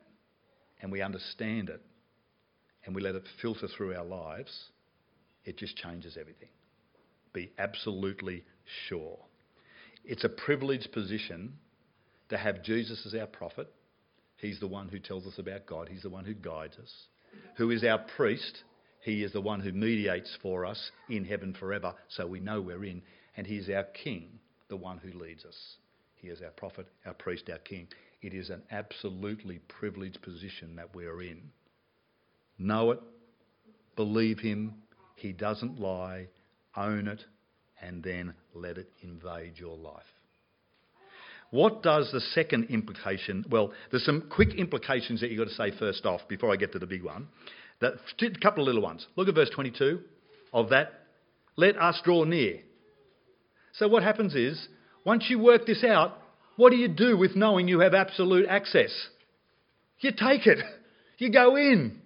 and 0.80 0.90
we 0.90 1.02
understand 1.02 1.68
it 1.68 1.80
and 2.84 2.94
we 2.94 3.02
let 3.02 3.14
it 3.14 3.24
filter 3.40 3.68
through 3.68 3.94
our 3.94 4.04
lives, 4.04 4.52
it 5.44 5.56
just 5.56 5.76
changes 5.76 6.16
everything. 6.18 6.48
Be 7.32 7.52
absolutely 7.58 8.44
sure. 8.88 9.18
It's 10.04 10.24
a 10.24 10.28
privileged 10.28 10.92
position 10.92 11.54
to 12.28 12.38
have 12.38 12.62
Jesus 12.62 13.04
as 13.06 13.14
our 13.14 13.26
prophet. 13.26 13.68
He's 14.36 14.60
the 14.60 14.68
one 14.68 14.88
who 14.88 14.98
tells 14.98 15.26
us 15.26 15.38
about 15.38 15.66
God, 15.66 15.88
He's 15.90 16.02
the 16.02 16.10
one 16.10 16.24
who 16.24 16.34
guides 16.34 16.76
us. 16.78 16.92
Who 17.56 17.70
is 17.70 17.84
our 17.84 17.98
priest? 18.16 18.62
He 19.00 19.22
is 19.22 19.32
the 19.32 19.40
one 19.40 19.60
who 19.60 19.72
mediates 19.72 20.36
for 20.42 20.66
us 20.66 20.90
in 21.08 21.24
heaven 21.24 21.54
forever, 21.58 21.94
so 22.08 22.26
we 22.26 22.40
know 22.40 22.60
we're 22.60 22.84
in. 22.84 23.02
And 23.36 23.46
He 23.46 23.56
is 23.56 23.68
our 23.68 23.84
King, 23.84 24.38
the 24.68 24.76
one 24.76 24.98
who 24.98 25.18
leads 25.18 25.44
us. 25.44 25.76
He 26.16 26.28
is 26.28 26.42
our 26.42 26.50
prophet, 26.50 26.86
our 27.06 27.14
priest, 27.14 27.48
our 27.50 27.58
King. 27.58 27.88
It 28.22 28.34
is 28.34 28.50
an 28.50 28.62
absolutely 28.70 29.60
privileged 29.68 30.20
position 30.22 30.76
that 30.76 30.94
we're 30.94 31.22
in. 31.22 31.42
Know 32.58 32.90
it, 32.90 33.00
believe 33.94 34.40
Him, 34.40 34.74
He 35.14 35.32
doesn't 35.32 35.78
lie, 35.78 36.28
own 36.76 37.06
it, 37.08 37.24
and 37.82 38.02
then 38.02 38.34
let 38.54 38.78
it 38.78 38.90
invade 39.02 39.54
your 39.56 39.76
life. 39.76 40.02
What 41.50 41.82
does 41.82 42.10
the 42.12 42.20
second 42.20 42.66
implication? 42.68 43.44
Well, 43.50 43.72
there's 43.90 44.04
some 44.04 44.24
quick 44.30 44.54
implications 44.54 45.20
that 45.20 45.30
you've 45.30 45.38
got 45.38 45.48
to 45.48 45.54
say 45.54 45.78
first 45.78 46.04
off 46.04 46.20
before 46.28 46.52
I 46.52 46.56
get 46.56 46.72
to 46.72 46.78
the 46.78 46.86
big 46.86 47.02
one. 47.02 47.28
That, 47.80 47.94
a 48.20 48.40
couple 48.40 48.62
of 48.62 48.66
little 48.66 48.82
ones. 48.82 49.06
Look 49.16 49.28
at 49.28 49.34
verse 49.34 49.50
22 49.54 50.00
of 50.52 50.70
that. 50.70 50.92
Let 51.56 51.76
us 51.78 52.00
draw 52.04 52.24
near. 52.24 52.60
So, 53.74 53.88
what 53.88 54.02
happens 54.02 54.34
is, 54.34 54.68
once 55.04 55.26
you 55.28 55.38
work 55.38 55.64
this 55.64 55.84
out, 55.84 56.18
what 56.56 56.70
do 56.70 56.76
you 56.76 56.88
do 56.88 57.16
with 57.16 57.36
knowing 57.36 57.68
you 57.68 57.80
have 57.80 57.94
absolute 57.94 58.46
access? 58.48 58.90
You 60.00 60.10
take 60.10 60.46
it. 60.46 60.58
You 61.18 61.32
go 61.32 61.56
in. 61.56 62.00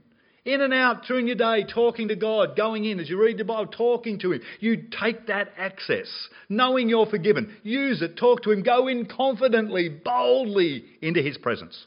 In 0.45 0.61
and 0.61 0.75
out 0.75 1.05
during 1.05 1.29
your 1.29 1.37
day, 1.37 1.65
talking 1.65 2.09
to 2.09 2.17
God, 2.17 2.57
going 2.57 2.85
in 2.85 2.99
as 2.99 3.09
you 3.09 3.21
read 3.21 3.39
the 3.39 3.45
Bible, 3.45 3.71
talking 3.71 4.19
to 4.21 4.33
Him. 4.33 4.41
You 4.59 4.85
take 5.01 5.29
that 5.29 5.53
access, 5.57 6.09
knowing 6.49 6.89
you're 6.89 7.07
forgiven. 7.07 7.57
Use 7.63 8.03
it, 8.03 8.17
talk 8.17 8.43
to 8.43 8.51
Him, 8.51 8.65
go 8.65 8.89
in 8.89 9.07
confidently, 9.07 9.89
boldly 9.89 10.85
into 11.01 11.23
His 11.23 11.39
presence. 11.39 11.87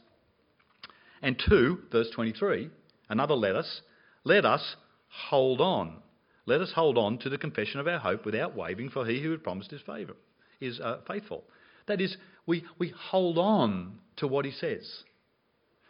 And 1.22 1.42
two, 1.50 1.80
verse 1.92 2.10
23, 2.16 2.70
another 3.10 3.34
let 3.34 3.58
us, 3.58 3.82
let 4.24 4.46
us 4.46 4.78
hold 5.10 5.60
on. 5.60 5.98
Let 6.46 6.62
us 6.62 6.72
hold 6.74 6.98
on 6.98 7.18
to 7.20 7.30
the 7.30 7.38
confession 7.38 7.82
of 7.82 7.88
our 7.88 8.00
hope 8.00 8.26
without 8.26 8.56
wavering, 8.56 8.90
for 8.90 9.06
He 9.06 9.22
who 9.22 9.32
had 9.32 9.44
promised 9.44 9.72
His 9.72 9.82
favor, 9.82 10.16
is 10.62 10.80
uh, 10.80 11.00
faithful. 11.06 11.44
That 11.88 12.00
is, 12.00 12.16
we, 12.46 12.64
we 12.80 12.94
hold 13.10 13.38
on 13.38 14.00
to 14.18 14.28
what 14.28 14.46
He 14.46 14.52
says. 14.52 15.04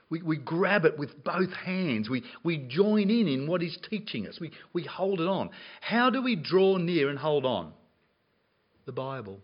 We, 0.09 0.21
we 0.21 0.37
grab 0.37 0.85
it 0.85 0.99
with 0.99 1.23
both 1.23 1.51
hands. 1.51 2.09
We, 2.09 2.23
we 2.43 2.57
join 2.57 3.09
in 3.09 3.27
in 3.27 3.47
what 3.47 3.61
he's 3.61 3.77
teaching 3.89 4.27
us. 4.27 4.39
We, 4.39 4.51
we 4.71 4.83
hold 4.83 5.19
it 5.19 5.27
on. 5.27 5.49
How 5.81 6.09
do 6.09 6.21
we 6.21 6.35
draw 6.35 6.77
near 6.77 7.09
and 7.09 7.17
hold 7.17 7.45
on? 7.45 7.73
The 8.85 8.91
Bible. 8.91 9.39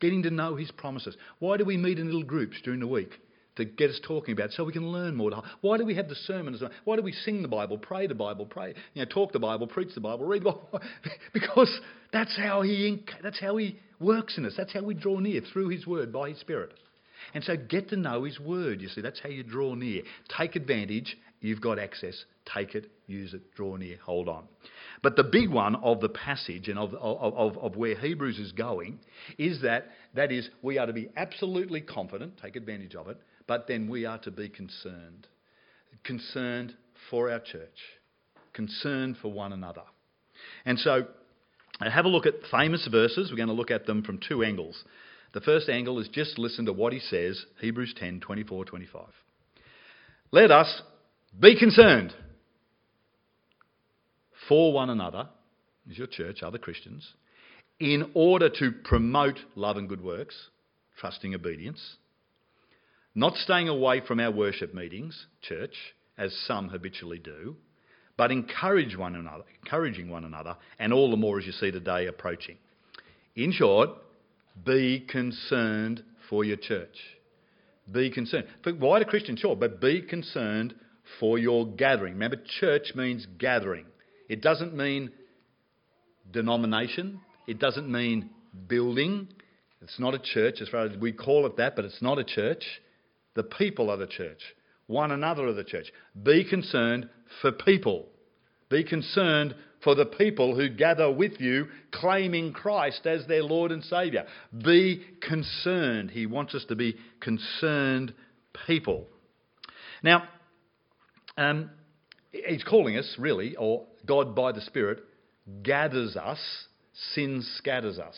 Getting 0.00 0.24
to 0.24 0.30
know 0.30 0.56
his 0.56 0.70
promises. 0.70 1.16
Why 1.38 1.56
do 1.56 1.64
we 1.64 1.78
meet 1.78 1.98
in 1.98 2.06
little 2.06 2.24
groups 2.24 2.56
during 2.62 2.80
the 2.80 2.86
week? 2.86 3.12
To 3.56 3.64
get 3.64 3.88
us 3.88 4.00
talking 4.02 4.32
about 4.32 4.46
it 4.46 4.52
so 4.52 4.64
we 4.64 4.72
can 4.72 4.90
learn 4.90 5.14
more. 5.14 5.30
Why 5.60 5.78
do 5.78 5.84
we 5.84 5.94
have 5.94 6.08
the 6.08 6.16
sermons? 6.16 6.60
Why 6.84 6.96
do 6.96 7.02
we 7.02 7.12
sing 7.12 7.40
the 7.40 7.48
Bible, 7.48 7.78
pray 7.78 8.08
the 8.08 8.14
Bible, 8.14 8.46
pray, 8.46 8.74
you 8.94 9.02
know, 9.02 9.08
talk 9.08 9.30
the 9.32 9.38
Bible, 9.38 9.68
preach 9.68 9.94
the 9.94 10.00
Bible, 10.00 10.26
read 10.26 10.42
the 10.42 10.50
Bible? 10.50 10.80
because 11.32 11.70
that's 12.12 12.36
how 12.36 12.62
he 12.62 13.04
that's 13.22 13.38
how 13.38 13.56
he 13.56 13.78
works 14.00 14.36
in 14.38 14.44
us. 14.44 14.54
That's 14.56 14.72
how 14.72 14.82
we 14.82 14.94
draw 14.94 15.20
near 15.20 15.40
through 15.52 15.68
his 15.68 15.86
word 15.86 16.12
by 16.12 16.30
his 16.30 16.40
spirit. 16.40 16.72
And 17.32 17.42
so 17.44 17.56
get 17.56 17.88
to 17.90 17.96
know 17.96 18.24
His 18.24 18.38
Word. 18.38 18.80
You 18.80 18.88
see, 18.88 19.00
that's 19.00 19.20
how 19.20 19.28
you 19.28 19.42
draw 19.42 19.74
near. 19.74 20.02
Take 20.36 20.56
advantage. 20.56 21.16
You've 21.40 21.60
got 21.60 21.78
access. 21.78 22.24
Take 22.52 22.74
it, 22.74 22.90
use 23.06 23.32
it, 23.32 23.54
draw 23.54 23.76
near, 23.76 23.96
hold 24.04 24.28
on. 24.28 24.44
But 25.02 25.16
the 25.16 25.24
big 25.24 25.50
one 25.50 25.76
of 25.76 26.00
the 26.00 26.10
passage 26.10 26.68
and 26.68 26.78
of, 26.78 26.94
of, 26.94 27.56
of, 27.56 27.76
where 27.76 27.96
Hebrews 27.98 28.38
is 28.38 28.52
going 28.52 28.98
is 29.38 29.62
that 29.62 29.86
that 30.14 30.30
is 30.30 30.48
we 30.62 30.78
are 30.78 30.86
to 30.86 30.92
be 30.92 31.08
absolutely 31.16 31.80
confident, 31.80 32.38
take 32.42 32.56
advantage 32.56 32.94
of 32.94 33.08
it, 33.08 33.18
but 33.46 33.66
then 33.66 33.88
we 33.88 34.04
are 34.04 34.18
to 34.18 34.30
be 34.30 34.48
concerned. 34.48 35.26
Concerned 36.04 36.74
for 37.10 37.30
our 37.30 37.40
church, 37.40 37.78
concerned 38.52 39.16
for 39.22 39.32
one 39.32 39.52
another. 39.52 39.82
And 40.66 40.78
so 40.78 41.06
have 41.80 42.04
a 42.04 42.08
look 42.08 42.26
at 42.26 42.34
famous 42.50 42.86
verses. 42.90 43.30
We're 43.30 43.36
going 43.36 43.48
to 43.48 43.54
look 43.54 43.70
at 43.70 43.86
them 43.86 44.02
from 44.02 44.18
two 44.26 44.42
angles. 44.42 44.82
The 45.34 45.40
first 45.40 45.68
angle 45.68 45.98
is 45.98 46.08
just 46.08 46.38
listen 46.38 46.66
to 46.66 46.72
what 46.72 46.92
he 46.92 47.00
says, 47.00 47.44
Hebrews 47.60 47.94
10 47.98 48.20
24 48.20 48.64
25. 48.64 49.02
Let 50.30 50.52
us 50.52 50.82
be 51.38 51.58
concerned 51.58 52.14
for 54.48 54.72
one 54.72 54.90
another, 54.90 55.28
is 55.90 55.98
your 55.98 56.06
church, 56.06 56.42
other 56.42 56.58
Christians, 56.58 57.14
in 57.80 58.12
order 58.14 58.48
to 58.48 58.72
promote 58.84 59.40
love 59.56 59.76
and 59.76 59.88
good 59.88 60.04
works, 60.04 60.36
trusting 60.98 61.34
obedience, 61.34 61.96
not 63.16 63.34
staying 63.34 63.68
away 63.68 64.02
from 64.06 64.20
our 64.20 64.30
worship 64.30 64.72
meetings, 64.72 65.26
church, 65.42 65.74
as 66.16 66.32
some 66.46 66.68
habitually 66.68 67.18
do, 67.18 67.56
but 68.16 68.30
encourage 68.30 68.96
one 68.96 69.16
another, 69.16 69.42
encouraging 69.64 70.08
one 70.08 70.24
another, 70.24 70.56
and 70.78 70.92
all 70.92 71.10
the 71.10 71.16
more 71.16 71.40
as 71.40 71.46
you 71.46 71.52
see 71.52 71.72
the 71.72 71.80
day 71.80 72.06
approaching. 72.06 72.56
In 73.34 73.50
short, 73.50 73.90
be 74.62 75.00
concerned 75.00 76.02
for 76.28 76.44
your 76.44 76.56
church. 76.56 76.96
Be 77.90 78.10
concerned. 78.10 78.46
For 78.62 78.74
wider 78.74 79.04
Christian, 79.04 79.36
sure, 79.36 79.56
but 79.56 79.80
be 79.80 80.02
concerned 80.02 80.74
for 81.20 81.38
your 81.38 81.66
gathering. 81.66 82.14
Remember, 82.14 82.38
church 82.60 82.92
means 82.94 83.26
gathering. 83.38 83.86
It 84.28 84.40
doesn't 84.40 84.74
mean 84.74 85.10
denomination. 86.30 87.20
It 87.46 87.58
doesn't 87.58 87.90
mean 87.90 88.30
building. 88.68 89.28
It's 89.82 90.00
not 90.00 90.14
a 90.14 90.18
church 90.18 90.62
as 90.62 90.68
far 90.68 90.86
as 90.86 90.96
we 90.96 91.12
call 91.12 91.44
it 91.46 91.58
that, 91.58 91.76
but 91.76 91.84
it's 91.84 92.00
not 92.00 92.18
a 92.18 92.24
church. 92.24 92.64
The 93.34 93.42
people 93.42 93.90
are 93.90 93.98
the 93.98 94.06
church. 94.06 94.40
One 94.86 95.10
another 95.10 95.46
are 95.46 95.52
the 95.52 95.64
church. 95.64 95.92
Be 96.20 96.44
concerned 96.48 97.08
for 97.42 97.52
people. 97.52 98.06
Be 98.70 98.84
concerned 98.84 99.54
for 99.84 99.94
the 99.94 100.06
people 100.06 100.56
who 100.56 100.68
gather 100.68 101.10
with 101.10 101.40
you 101.40 101.66
claiming 101.92 102.52
Christ 102.52 103.06
as 103.06 103.26
their 103.26 103.44
Lord 103.44 103.70
and 103.70 103.84
Saviour. 103.84 104.24
Be 104.64 105.04
concerned. 105.20 106.10
He 106.10 106.26
wants 106.26 106.54
us 106.54 106.64
to 106.68 106.74
be 106.74 106.96
concerned 107.20 108.14
people. 108.66 109.06
Now, 110.02 110.24
um, 111.36 111.70
he's 112.32 112.64
calling 112.64 112.96
us, 112.96 113.14
really, 113.18 113.54
or 113.56 113.86
God 114.06 114.34
by 114.34 114.52
the 114.52 114.60
Spirit 114.62 115.00
gathers 115.62 116.16
us, 116.16 116.38
sin 117.14 117.44
scatters 117.58 117.98
us. 117.98 118.16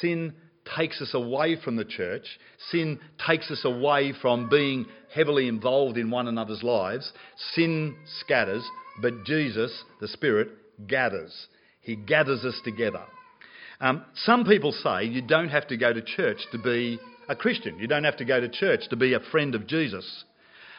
Sin 0.00 0.34
takes 0.76 1.00
us 1.00 1.14
away 1.14 1.56
from 1.62 1.76
the 1.76 1.84
church. 1.84 2.26
Sin 2.70 3.00
takes 3.26 3.50
us 3.50 3.64
away 3.64 4.12
from 4.20 4.48
being 4.48 4.86
heavily 5.12 5.48
involved 5.48 5.96
in 5.96 6.10
one 6.10 6.28
another's 6.28 6.62
lives. 6.62 7.10
Sin 7.54 7.96
scatters, 8.20 8.64
but 9.00 9.24
Jesus, 9.24 9.72
the 10.00 10.08
Spirit, 10.08 10.50
gathers. 10.86 11.48
He 11.80 11.96
gathers 11.96 12.44
us 12.44 12.60
together. 12.64 13.02
Um, 13.80 14.04
some 14.14 14.44
people 14.44 14.72
say 14.72 15.04
you 15.04 15.22
don't 15.22 15.48
have 15.48 15.68
to 15.68 15.76
go 15.76 15.92
to 15.92 16.02
church 16.02 16.38
to 16.52 16.58
be 16.58 17.00
a 17.28 17.36
Christian. 17.36 17.78
You 17.78 17.86
don't 17.86 18.04
have 18.04 18.18
to 18.18 18.24
go 18.24 18.40
to 18.40 18.48
church 18.48 18.88
to 18.90 18.96
be 18.96 19.14
a 19.14 19.20
friend 19.30 19.54
of 19.54 19.66
Jesus. 19.66 20.24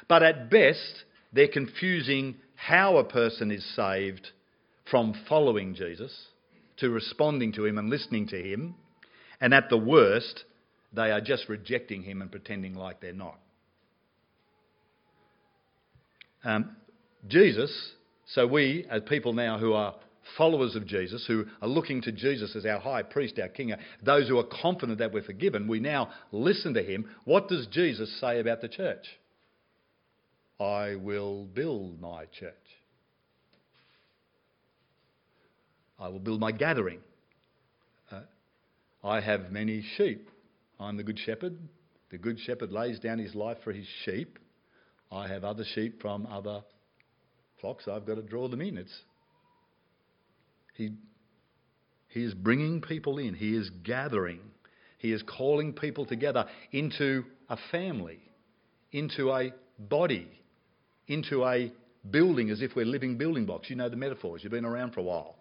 But 0.07 0.23
at 0.23 0.49
best, 0.49 1.03
they're 1.33 1.47
confusing 1.47 2.35
how 2.55 2.97
a 2.97 3.03
person 3.03 3.51
is 3.51 3.65
saved 3.75 4.27
from 4.89 5.15
following 5.27 5.73
Jesus 5.73 6.15
to 6.77 6.89
responding 6.89 7.53
to 7.53 7.65
him 7.65 7.77
and 7.77 7.89
listening 7.89 8.27
to 8.27 8.37
him. 8.37 8.75
And 9.39 9.53
at 9.53 9.69
the 9.69 9.77
worst, 9.77 10.43
they 10.93 11.11
are 11.11 11.21
just 11.21 11.49
rejecting 11.49 12.03
him 12.03 12.21
and 12.21 12.29
pretending 12.29 12.75
like 12.75 13.01
they're 13.01 13.13
not. 13.13 13.39
Um, 16.43 16.75
Jesus 17.27 17.71
so 18.33 18.47
we, 18.47 18.85
as 18.89 19.01
people 19.07 19.33
now 19.33 19.57
who 19.57 19.73
are 19.73 19.95
followers 20.37 20.75
of 20.75 20.85
Jesus, 20.85 21.25
who 21.27 21.45
are 21.61 21.67
looking 21.67 22.01
to 22.03 22.11
Jesus 22.11 22.55
as 22.55 22.65
our 22.65 22.79
high 22.79 23.03
priest, 23.03 23.39
our 23.39 23.49
king, 23.49 23.73
those 24.03 24.27
who 24.29 24.37
are 24.37 24.45
confident 24.61 24.99
that 24.99 25.11
we're 25.11 25.23
forgiven, 25.23 25.67
we 25.67 25.79
now 25.79 26.09
listen 26.31 26.73
to 26.75 26.83
him. 26.83 27.09
What 27.25 27.49
does 27.49 27.67
Jesus 27.67 28.19
say 28.21 28.39
about 28.39 28.61
the 28.61 28.69
church? 28.69 29.05
I 30.59 30.95
will 30.95 31.45
build 31.45 31.99
my 31.99 32.25
church. 32.25 32.53
I 35.99 36.07
will 36.07 36.19
build 36.19 36.39
my 36.39 36.51
gathering. 36.51 36.99
Uh, 38.11 38.21
I 39.03 39.19
have 39.19 39.51
many 39.51 39.83
sheep. 39.97 40.29
I'm 40.79 40.97
the 40.97 41.03
good 41.03 41.19
shepherd. 41.19 41.57
The 42.11 42.17
good 42.17 42.39
shepherd 42.39 42.71
lays 42.71 42.99
down 42.99 43.19
his 43.19 43.35
life 43.35 43.57
for 43.63 43.71
his 43.71 43.85
sheep. 44.05 44.39
I 45.11 45.27
have 45.27 45.43
other 45.43 45.65
sheep 45.75 46.01
from 46.01 46.25
other 46.27 46.61
flocks, 47.61 47.87
I've 47.87 48.05
got 48.05 48.15
to 48.15 48.21
draw 48.21 48.47
them 48.47 48.61
in. 48.61 48.77
It's 48.77 49.01
He, 50.75 50.91
he 52.09 52.23
is 52.23 52.33
bringing 52.33 52.81
people 52.81 53.17
in, 53.17 53.33
He 53.35 53.55
is 53.55 53.69
gathering, 53.83 54.39
He 54.97 55.13
is 55.13 55.23
calling 55.23 55.73
people 55.73 56.05
together 56.05 56.45
into 56.71 57.23
a 57.49 57.57
family, 57.71 58.19
into 58.91 59.31
a 59.31 59.53
body, 59.79 60.27
into 61.07 61.45
a 61.45 61.71
building 62.09 62.49
as 62.49 62.61
if 62.61 62.75
we're 62.75 62.85
living 62.85 63.17
building 63.17 63.45
blocks. 63.45 63.69
You 63.69 63.75
know 63.75 63.89
the 63.89 63.95
metaphors, 63.95 64.43
you've 64.43 64.51
been 64.51 64.65
around 64.65 64.93
for 64.93 65.01
a 65.01 65.03
while. 65.03 65.35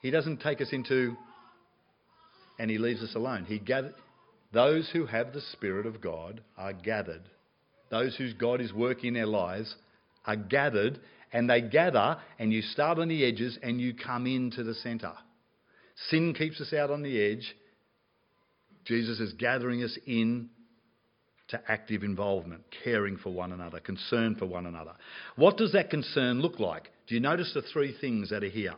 He 0.00 0.10
doesn't 0.10 0.40
take 0.40 0.60
us 0.60 0.68
into 0.72 1.16
and 2.58 2.70
he 2.70 2.78
leaves 2.78 3.02
us 3.02 3.14
alone. 3.14 3.44
He 3.44 3.58
gathered 3.58 3.94
those 4.52 4.88
who 4.92 5.06
have 5.06 5.32
the 5.32 5.40
Spirit 5.52 5.86
of 5.86 6.00
God 6.00 6.40
are 6.56 6.72
gathered. 6.72 7.22
Those 7.90 8.16
whose 8.16 8.32
God 8.32 8.60
is 8.60 8.72
working 8.72 9.08
in 9.08 9.14
their 9.14 9.26
lives 9.26 9.74
are 10.26 10.36
gathered, 10.36 11.00
and 11.32 11.48
they 11.48 11.60
gather, 11.60 12.18
and 12.38 12.52
you 12.52 12.62
start 12.62 12.98
on 12.98 13.08
the 13.08 13.24
edges 13.24 13.58
and 13.62 13.80
you 13.80 13.94
come 13.94 14.26
into 14.26 14.62
the 14.62 14.74
centre. 14.74 15.12
Sin 16.08 16.34
keeps 16.34 16.60
us 16.60 16.72
out 16.72 16.90
on 16.90 17.02
the 17.02 17.20
edge. 17.20 17.54
Jesus 18.84 19.18
is 19.18 19.32
gathering 19.32 19.82
us 19.82 19.98
in 20.06 20.50
to 21.48 21.60
active 21.68 22.02
involvement, 22.02 22.62
caring 22.82 23.16
for 23.16 23.30
one 23.30 23.52
another, 23.52 23.80
concern 23.80 24.34
for 24.34 24.46
one 24.46 24.66
another. 24.66 24.92
What 25.36 25.56
does 25.56 25.72
that 25.72 25.90
concern 25.90 26.40
look 26.40 26.58
like? 26.58 26.90
Do 27.06 27.14
you 27.14 27.20
notice 27.20 27.52
the 27.54 27.62
three 27.62 27.96
things 28.00 28.30
that 28.30 28.42
are 28.42 28.48
here? 28.48 28.74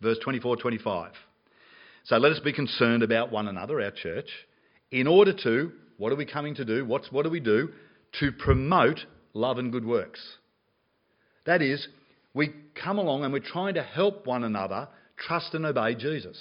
Verse 0.00 0.18
24 0.22 0.56
25. 0.56 1.12
So 2.04 2.16
let 2.16 2.32
us 2.32 2.40
be 2.40 2.52
concerned 2.52 3.02
about 3.02 3.30
one 3.30 3.48
another, 3.48 3.82
our 3.82 3.90
church, 3.90 4.28
in 4.90 5.06
order 5.06 5.34
to, 5.44 5.72
what 5.98 6.12
are 6.12 6.16
we 6.16 6.24
coming 6.24 6.54
to 6.54 6.64
do? 6.64 6.86
What's, 6.86 7.12
what 7.12 7.24
do 7.24 7.30
we 7.30 7.40
do? 7.40 7.70
To 8.20 8.32
promote 8.32 9.00
love 9.34 9.58
and 9.58 9.70
good 9.70 9.84
works. 9.84 10.20
That 11.48 11.62
is, 11.62 11.88
we 12.34 12.52
come 12.74 12.98
along 12.98 13.24
and 13.24 13.32
we're 13.32 13.38
trying 13.38 13.72
to 13.76 13.82
help 13.82 14.26
one 14.26 14.44
another 14.44 14.86
trust 15.16 15.54
and 15.54 15.64
obey 15.64 15.94
Jesus. 15.94 16.36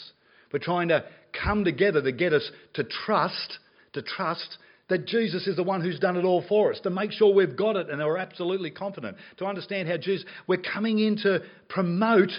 We're 0.51 0.59
trying 0.59 0.89
to 0.89 1.05
come 1.31 1.63
together 1.63 2.01
to 2.01 2.11
get 2.11 2.33
us 2.33 2.51
to 2.73 2.83
trust, 2.83 3.59
to 3.93 4.01
trust 4.01 4.57
that 4.89 5.07
Jesus 5.07 5.47
is 5.47 5.55
the 5.55 5.63
one 5.63 5.79
who's 5.79 5.97
done 5.97 6.17
it 6.17 6.25
all 6.25 6.43
for 6.49 6.73
us, 6.73 6.81
to 6.81 6.89
make 6.89 7.13
sure 7.13 7.33
we've 7.33 7.55
got 7.55 7.77
it 7.77 7.89
and 7.89 7.99
we're 7.99 8.17
absolutely 8.17 8.69
confident, 8.69 9.15
to 9.37 9.45
understand 9.45 9.87
how 9.87 9.95
Jesus, 9.95 10.25
we're 10.45 10.57
coming 10.57 10.99
in 10.99 11.15
to 11.19 11.39
promote 11.69 12.31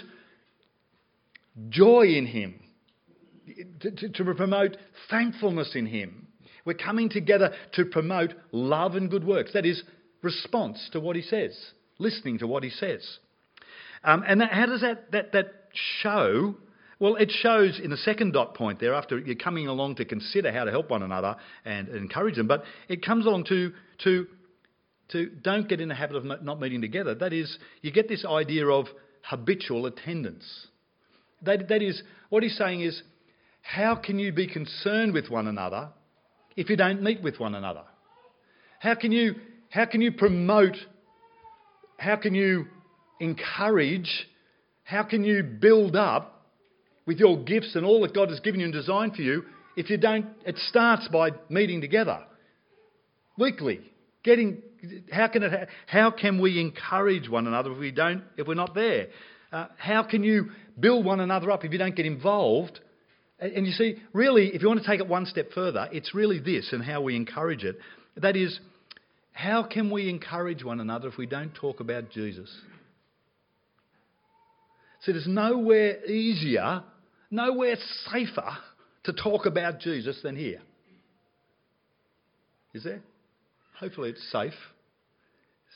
joy 1.69 2.03
in 2.03 2.27
Him, 2.27 2.59
to, 3.79 3.89
to, 3.89 4.09
to 4.09 4.35
promote 4.35 4.77
thankfulness 5.09 5.71
in 5.73 5.87
Him. 5.87 6.27
We're 6.65 6.75
coming 6.75 7.09
together 7.09 7.51
to 7.73 7.85
promote 7.85 8.35
love 8.51 8.93
and 8.93 9.09
good 9.09 9.23
works. 9.23 9.53
That 9.53 9.65
is, 9.65 9.81
response 10.21 10.87
to 10.93 10.99
what 10.99 11.15
He 11.15 11.23
says, 11.23 11.57
listening 11.99 12.39
to 12.39 12.47
what 12.47 12.63
He 12.63 12.71
says. 12.71 13.07
Um, 14.03 14.23
and 14.27 14.41
that, 14.41 14.51
how 14.51 14.65
does 14.65 14.81
that, 14.81 15.11
that, 15.11 15.31
that 15.33 15.47
show? 16.01 16.55
Well, 16.99 17.15
it 17.15 17.31
shows 17.31 17.79
in 17.81 17.91
the 17.91 17.97
second 17.97 18.33
dot 18.33 18.55
point 18.55 18.79
there, 18.79 18.93
after 18.93 19.17
you're 19.19 19.35
coming 19.35 19.67
along 19.67 19.95
to 19.95 20.05
consider 20.05 20.51
how 20.51 20.65
to 20.65 20.71
help 20.71 20.89
one 20.89 21.03
another 21.03 21.35
and 21.63 21.87
encourage 21.89 22.35
them, 22.35 22.47
but 22.47 22.63
it 22.89 23.05
comes 23.05 23.25
along 23.25 23.45
to, 23.45 23.71
to, 24.03 24.27
to 25.11 25.29
don't 25.41 25.69
get 25.69 25.79
in 25.79 25.87
the 25.87 25.95
habit 25.95 26.17
of 26.17 26.43
not 26.43 26.59
meeting 26.59 26.81
together. 26.81 27.15
That 27.15 27.31
is, 27.31 27.57
you 27.81 27.91
get 27.91 28.09
this 28.09 28.25
idea 28.25 28.67
of 28.67 28.87
habitual 29.21 29.85
attendance. 29.85 30.67
That, 31.43 31.69
that 31.69 31.81
is, 31.81 32.01
what 32.29 32.43
he's 32.43 32.57
saying 32.57 32.81
is, 32.81 33.01
how 33.61 33.95
can 33.95 34.19
you 34.19 34.33
be 34.33 34.47
concerned 34.47 35.13
with 35.13 35.29
one 35.29 35.47
another 35.47 35.89
if 36.55 36.69
you 36.69 36.75
don't 36.75 37.01
meet 37.01 37.21
with 37.21 37.39
one 37.39 37.55
another? 37.55 37.83
How 38.79 38.95
can 38.95 39.11
you, 39.11 39.35
how 39.69 39.85
can 39.85 40.01
you 40.01 40.11
promote, 40.11 40.75
how 41.99 42.15
can 42.15 42.33
you 42.33 42.65
encourage, 43.19 44.09
how 44.83 45.03
can 45.03 45.23
you 45.23 45.43
build 45.43 45.95
up 45.95 46.45
with 47.05 47.19
your 47.19 47.43
gifts 47.43 47.75
and 47.75 47.85
all 47.85 48.01
that 48.01 48.13
God 48.13 48.29
has 48.29 48.39
given 48.39 48.61
you 48.61 48.65
and 48.65 48.73
designed 48.73 49.15
for 49.15 49.21
you 49.21 49.43
if 49.75 49.89
you 49.89 49.97
don't? 49.97 50.25
It 50.45 50.57
starts 50.69 51.07
by 51.09 51.31
meeting 51.49 51.81
together 51.81 52.21
weekly. 53.37 53.81
Getting, 54.23 54.61
how, 55.11 55.27
can 55.27 55.43
it, 55.43 55.69
how 55.87 56.11
can 56.11 56.41
we 56.41 56.59
encourage 56.59 57.29
one 57.29 57.47
another 57.47 57.71
if 57.71 57.77
we 57.77 57.91
don't, 57.91 58.23
if 58.37 58.47
we're 58.47 58.53
not 58.53 58.73
there? 58.73 59.07
Uh, 59.51 59.67
how 59.77 60.03
can 60.03 60.23
you 60.23 60.51
build 60.79 61.05
one 61.05 61.19
another 61.19 61.51
up 61.51 61.65
if 61.65 61.71
you 61.71 61.77
don't 61.77 61.95
get 61.95 62.05
involved? 62.05 62.79
And 63.39 63.65
you 63.65 63.73
see, 63.73 63.95
really, 64.13 64.47
if 64.53 64.61
you 64.61 64.67
want 64.67 64.81
to 64.81 64.87
take 64.87 64.99
it 64.99 65.07
one 65.07 65.25
step 65.25 65.51
further, 65.53 65.89
it's 65.91 66.13
really 66.13 66.39
this 66.39 66.69
and 66.71 66.83
how 66.83 67.01
we 67.01 67.15
encourage 67.15 67.63
it. 67.63 67.77
That 68.17 68.35
is, 68.35 68.59
how 69.31 69.63
can 69.63 69.89
we 69.89 70.09
encourage 70.09 70.63
one 70.63 70.79
another 70.79 71.07
if 71.07 71.17
we 71.17 71.25
don't 71.25 71.53
talk 71.53 71.79
about 71.79 72.09
Jesus? 72.09 72.49
See, 75.01 75.13
there's 75.13 75.27
nowhere 75.27 76.05
easier, 76.05 76.83
nowhere 77.31 77.77
safer 78.11 78.57
to 79.03 79.13
talk 79.13 79.45
about 79.45 79.79
Jesus 79.79 80.21
than 80.21 80.35
here. 80.35 80.61
Is 82.73 82.83
there? 82.83 83.01
Hopefully 83.79 84.09
it's 84.09 84.31
safe. 84.31 84.53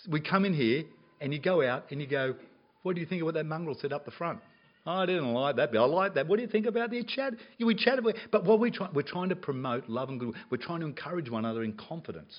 We 0.09 0.19
come 0.19 0.43
in 0.43 0.53
here 0.53 0.83
and 1.21 1.33
you 1.33 1.39
go 1.39 1.65
out 1.65 1.85
and 1.89 2.01
you 2.01 2.07
go, 2.07 2.35
what 2.81 2.95
do 2.95 3.01
you 3.01 3.07
think 3.07 3.21
of 3.21 3.25
what 3.25 3.35
that 3.35 3.45
mongrel 3.45 3.77
said 3.79 3.93
up 3.93 4.03
the 4.03 4.11
front? 4.11 4.39
Oh, 4.85 4.91
I 4.91 5.05
didn't 5.05 5.33
like 5.33 5.55
that, 5.55 5.71
but 5.71 5.81
I 5.81 5.85
like 5.85 6.15
that. 6.15 6.27
What 6.27 6.35
do 6.35 6.41
you 6.41 6.49
think 6.49 6.65
about 6.65 6.91
the 6.91 7.01
chat? 7.03 7.33
We 7.57 7.73
chatted, 7.75 8.05
but 8.29 8.43
what 8.43 8.59
we 8.59 8.69
try, 8.69 8.89
we're 8.93 9.03
trying 9.03 9.29
to 9.29 9.35
promote 9.37 9.87
love 9.87 10.09
and 10.09 10.19
good. 10.19 10.33
We're 10.49 10.57
trying 10.57 10.81
to 10.81 10.85
encourage 10.85 11.29
one 11.29 11.45
another 11.45 11.63
in 11.63 11.73
confidence. 11.73 12.35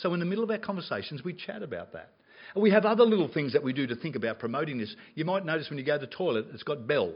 So 0.00 0.14
in 0.14 0.20
the 0.20 0.26
middle 0.26 0.44
of 0.44 0.50
our 0.50 0.58
conversations, 0.58 1.22
we 1.22 1.34
chat 1.34 1.62
about 1.62 1.92
that. 1.92 2.12
And 2.54 2.62
we 2.62 2.70
have 2.70 2.84
other 2.84 3.04
little 3.04 3.28
things 3.32 3.52
that 3.52 3.62
we 3.62 3.72
do 3.72 3.86
to 3.86 3.94
think 3.94 4.16
about 4.16 4.38
promoting 4.38 4.78
this. 4.78 4.94
You 5.14 5.24
might 5.24 5.44
notice 5.44 5.68
when 5.68 5.78
you 5.78 5.84
go 5.84 5.98
to 5.98 6.06
the 6.06 6.12
toilet, 6.12 6.46
it's 6.52 6.62
got 6.62 6.86
bell. 6.86 7.12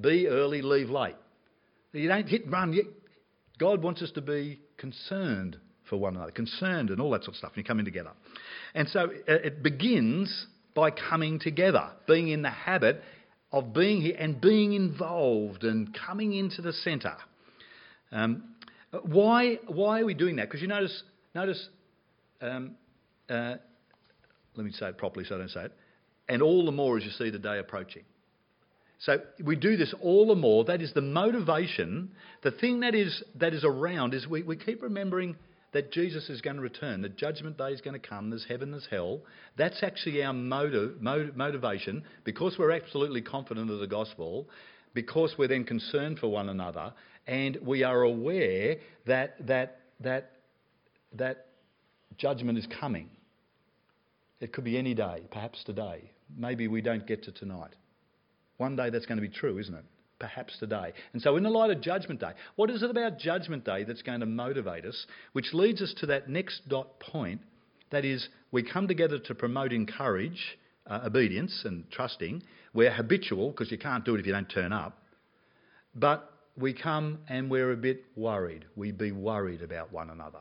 Be 0.00 0.26
early, 0.26 0.60
leave 0.60 0.90
late. 0.90 1.14
You 1.92 2.08
don't 2.08 2.28
hit 2.28 2.50
run. 2.50 2.76
God 3.58 3.82
wants 3.82 4.02
us 4.02 4.10
to 4.12 4.20
be 4.20 4.60
concerned 4.76 5.56
for 5.88 5.96
one 5.96 6.16
another, 6.16 6.32
concerned 6.32 6.90
and 6.90 7.00
all 7.00 7.10
that 7.10 7.22
sort 7.22 7.34
of 7.34 7.36
stuff, 7.36 7.52
and 7.54 7.58
you're 7.58 7.68
coming 7.68 7.84
together. 7.84 8.10
And 8.74 8.88
so 8.88 9.04
uh, 9.04 9.32
it 9.32 9.62
begins 9.62 10.46
by 10.74 10.90
coming 10.90 11.38
together, 11.38 11.90
being 12.08 12.28
in 12.28 12.42
the 12.42 12.50
habit 12.50 13.02
of 13.52 13.72
being 13.72 14.00
here 14.00 14.16
and 14.18 14.40
being 14.40 14.72
involved 14.72 15.62
and 15.62 15.96
coming 16.06 16.32
into 16.32 16.60
the 16.62 16.72
centre. 16.72 17.16
Um, 18.10 18.42
why, 19.04 19.60
why 19.68 20.00
are 20.00 20.04
we 20.04 20.14
doing 20.14 20.36
that? 20.36 20.48
Because 20.48 20.60
you 20.60 20.68
notice, 20.68 21.02
notice 21.34 21.68
um, 22.44 22.72
uh, 23.28 23.54
let 24.56 24.66
me 24.66 24.72
say 24.72 24.88
it 24.88 24.98
properly 24.98 25.24
so 25.24 25.36
I 25.36 25.38
don't 25.38 25.50
say 25.50 25.64
it, 25.64 25.72
and 26.28 26.42
all 26.42 26.64
the 26.64 26.72
more 26.72 26.96
as 26.96 27.04
you 27.04 27.10
see 27.10 27.30
the 27.30 27.38
day 27.38 27.58
approaching. 27.58 28.02
So 29.00 29.18
we 29.42 29.56
do 29.56 29.76
this 29.76 29.94
all 30.00 30.28
the 30.28 30.34
more. 30.34 30.64
That 30.64 30.80
is 30.80 30.92
the 30.94 31.02
motivation. 31.02 32.12
The 32.42 32.52
thing 32.52 32.80
that 32.80 32.94
is, 32.94 33.22
that 33.36 33.52
is 33.52 33.64
around 33.64 34.14
is 34.14 34.26
we, 34.26 34.42
we 34.42 34.56
keep 34.56 34.82
remembering 34.82 35.36
that 35.72 35.90
Jesus 35.90 36.30
is 36.30 36.40
going 36.40 36.56
to 36.56 36.62
return, 36.62 37.02
that 37.02 37.16
judgment 37.18 37.58
day 37.58 37.70
is 37.70 37.80
going 37.80 38.00
to 38.00 38.08
come, 38.08 38.30
there's 38.30 38.46
heaven, 38.48 38.70
there's 38.70 38.86
hell. 38.88 39.20
That's 39.58 39.82
actually 39.82 40.22
our 40.22 40.32
motive, 40.32 41.02
motivation 41.02 42.04
because 42.22 42.56
we're 42.58 42.70
absolutely 42.70 43.22
confident 43.22 43.70
of 43.70 43.80
the 43.80 43.86
gospel, 43.88 44.48
because 44.94 45.34
we're 45.36 45.48
then 45.48 45.64
concerned 45.64 46.20
for 46.20 46.28
one 46.28 46.48
another, 46.48 46.92
and 47.26 47.58
we 47.60 47.82
are 47.82 48.02
aware 48.02 48.76
that, 49.06 49.34
that, 49.48 49.80
that, 49.98 50.30
that 51.14 51.46
judgment 52.18 52.58
is 52.58 52.66
coming. 52.80 53.10
It 54.40 54.52
could 54.52 54.64
be 54.64 54.76
any 54.76 54.94
day, 54.94 55.22
perhaps 55.30 55.62
today. 55.64 56.10
Maybe 56.36 56.68
we 56.68 56.80
don't 56.80 57.06
get 57.06 57.24
to 57.24 57.32
tonight. 57.32 57.74
One 58.56 58.76
day 58.76 58.90
that's 58.90 59.06
going 59.06 59.18
to 59.18 59.22
be 59.22 59.34
true, 59.34 59.58
isn't 59.58 59.74
it? 59.74 59.84
perhaps 60.20 60.56
today. 60.58 60.92
And 61.12 61.20
so, 61.20 61.36
in 61.36 61.42
the 61.42 61.50
light 61.50 61.70
of 61.70 61.82
Judgment 61.82 62.20
Day, 62.20 62.30
what 62.56 62.70
is 62.70 62.82
it 62.82 62.88
about 62.88 63.18
Judgment 63.18 63.64
Day 63.64 63.84
that's 63.84 64.00
going 64.00 64.20
to 64.20 64.26
motivate 64.26 64.86
us? 64.86 65.06
Which 65.32 65.52
leads 65.52 65.82
us 65.82 65.92
to 65.98 66.06
that 66.06 66.30
next 66.30 66.62
dot 66.68 66.98
point 67.00 67.42
that 67.90 68.04
is, 68.04 68.28
we 68.50 68.62
come 68.62 68.88
together 68.88 69.18
to 69.20 69.34
promote 69.34 69.72
encourage, 69.72 70.58
uh, 70.86 71.02
obedience, 71.06 71.62
and 71.64 71.88
trusting. 71.90 72.42
We're 72.72 72.92
habitual 72.92 73.50
because 73.50 73.70
you 73.70 73.78
can't 73.78 74.04
do 74.04 74.14
it 74.16 74.20
if 74.20 74.26
you 74.26 74.32
don't 74.32 74.48
turn 74.48 74.72
up. 74.72 74.98
But 75.94 76.28
we 76.56 76.72
come 76.72 77.18
and 77.28 77.50
we're 77.50 77.70
a 77.70 77.76
bit 77.76 78.02
worried. 78.16 78.64
We 78.74 78.90
be 78.90 79.12
worried 79.12 79.62
about 79.62 79.92
one 79.92 80.10
another. 80.10 80.40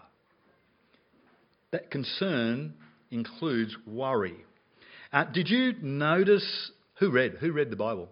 That 1.74 1.90
concern 1.90 2.76
includes 3.10 3.76
worry. 3.88 4.36
Uh, 5.12 5.26
did 5.26 5.50
you 5.50 5.74
notice 5.82 6.72
who 7.00 7.10
read? 7.10 7.38
Who 7.40 7.52
read 7.52 7.72
the 7.72 7.76
Bible? 7.76 8.10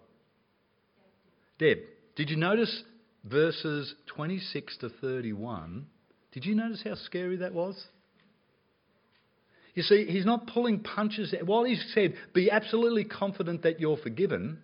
Deb, 1.60 1.78
did 2.16 2.28
you 2.28 2.36
notice 2.36 2.82
verses 3.24 3.94
26 4.16 4.78
to 4.78 4.88
31? 5.00 5.86
Did 6.32 6.44
you 6.44 6.56
notice 6.56 6.82
how 6.82 6.96
scary 6.96 7.36
that 7.36 7.54
was? 7.54 7.80
You 9.74 9.84
see, 9.84 10.06
he's 10.06 10.26
not 10.26 10.48
pulling 10.48 10.80
punches. 10.80 11.32
While 11.44 11.62
he 11.62 11.76
said, 11.94 12.14
be 12.34 12.50
absolutely 12.50 13.04
confident 13.04 13.62
that 13.62 13.78
you're 13.78 13.96
forgiven, 13.96 14.58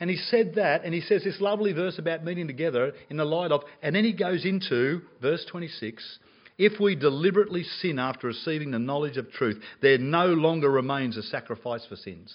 and 0.00 0.10
he 0.10 0.16
said 0.16 0.56
that, 0.56 0.84
and 0.84 0.92
he 0.92 1.00
says 1.00 1.22
this 1.22 1.40
lovely 1.40 1.72
verse 1.72 1.96
about 1.96 2.24
meeting 2.24 2.48
together 2.48 2.92
in 3.08 3.16
the 3.18 3.24
light 3.24 3.52
of, 3.52 3.62
and 3.82 3.94
then 3.94 4.02
he 4.02 4.12
goes 4.12 4.44
into 4.44 5.02
verse 5.22 5.46
26 5.48 6.18
if 6.58 6.80
we 6.80 6.94
deliberately 6.94 7.62
sin 7.62 7.98
after 7.98 8.26
receiving 8.26 8.70
the 8.70 8.78
knowledge 8.78 9.16
of 9.16 9.30
truth, 9.32 9.62
there 9.80 9.98
no 9.98 10.26
longer 10.26 10.70
remains 10.70 11.16
a 11.16 11.22
sacrifice 11.22 11.84
for 11.88 11.96
sins. 11.96 12.34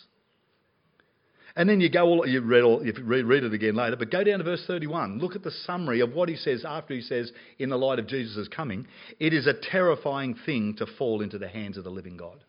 And 1.58 1.70
then 1.70 1.80
you 1.80 1.90
go 1.90 2.06
all, 2.06 2.28
you 2.28 2.42
read, 2.42 2.64
all, 2.64 2.86
you 2.86 2.94
read, 3.02 3.44
it 3.46 3.54
again 3.54 3.76
later, 3.76 3.96
but 3.96 4.12
go 4.12 4.24
down 4.26 4.40
to 4.40 4.44
verse 4.44 4.64
31. 4.68 5.20
Look 5.20 5.36
at 5.36 5.44
the 5.44 5.52
summary 5.52 6.02
of 6.02 6.14
what 6.14 6.28
he 6.28 6.36
says 6.36 6.66
after 6.68 6.94
he 6.94 7.02
says, 7.02 7.32
in 7.60 7.70
the 7.70 7.78
light 7.78 7.98
of 7.98 8.08
Jesus' 8.08 8.50
coming. 8.50 8.88
It 9.20 9.34
is 9.34 9.48
a 9.48 9.54
terrifying 9.54 10.36
thing 10.46 10.76
to 10.80 10.86
fall 10.98 11.22
into 11.22 11.38
the 11.38 11.48
hands 11.48 11.78
of 11.78 11.86
the 11.86 11.90
living 11.90 12.18
God. 12.18 12.44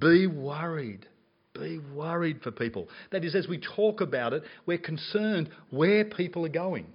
Be 0.00 0.26
worried. 0.26 1.06
Be 1.54 1.78
worried 1.94 2.42
for 2.42 2.50
people. 2.50 2.88
That 3.12 3.24
is, 3.24 3.36
as 3.36 3.46
we 3.46 3.58
talk 3.58 4.00
about 4.00 4.32
it, 4.32 4.42
we're 4.66 4.78
concerned 4.78 5.48
where 5.70 6.04
people 6.04 6.44
are 6.44 6.50
going. 6.50 6.86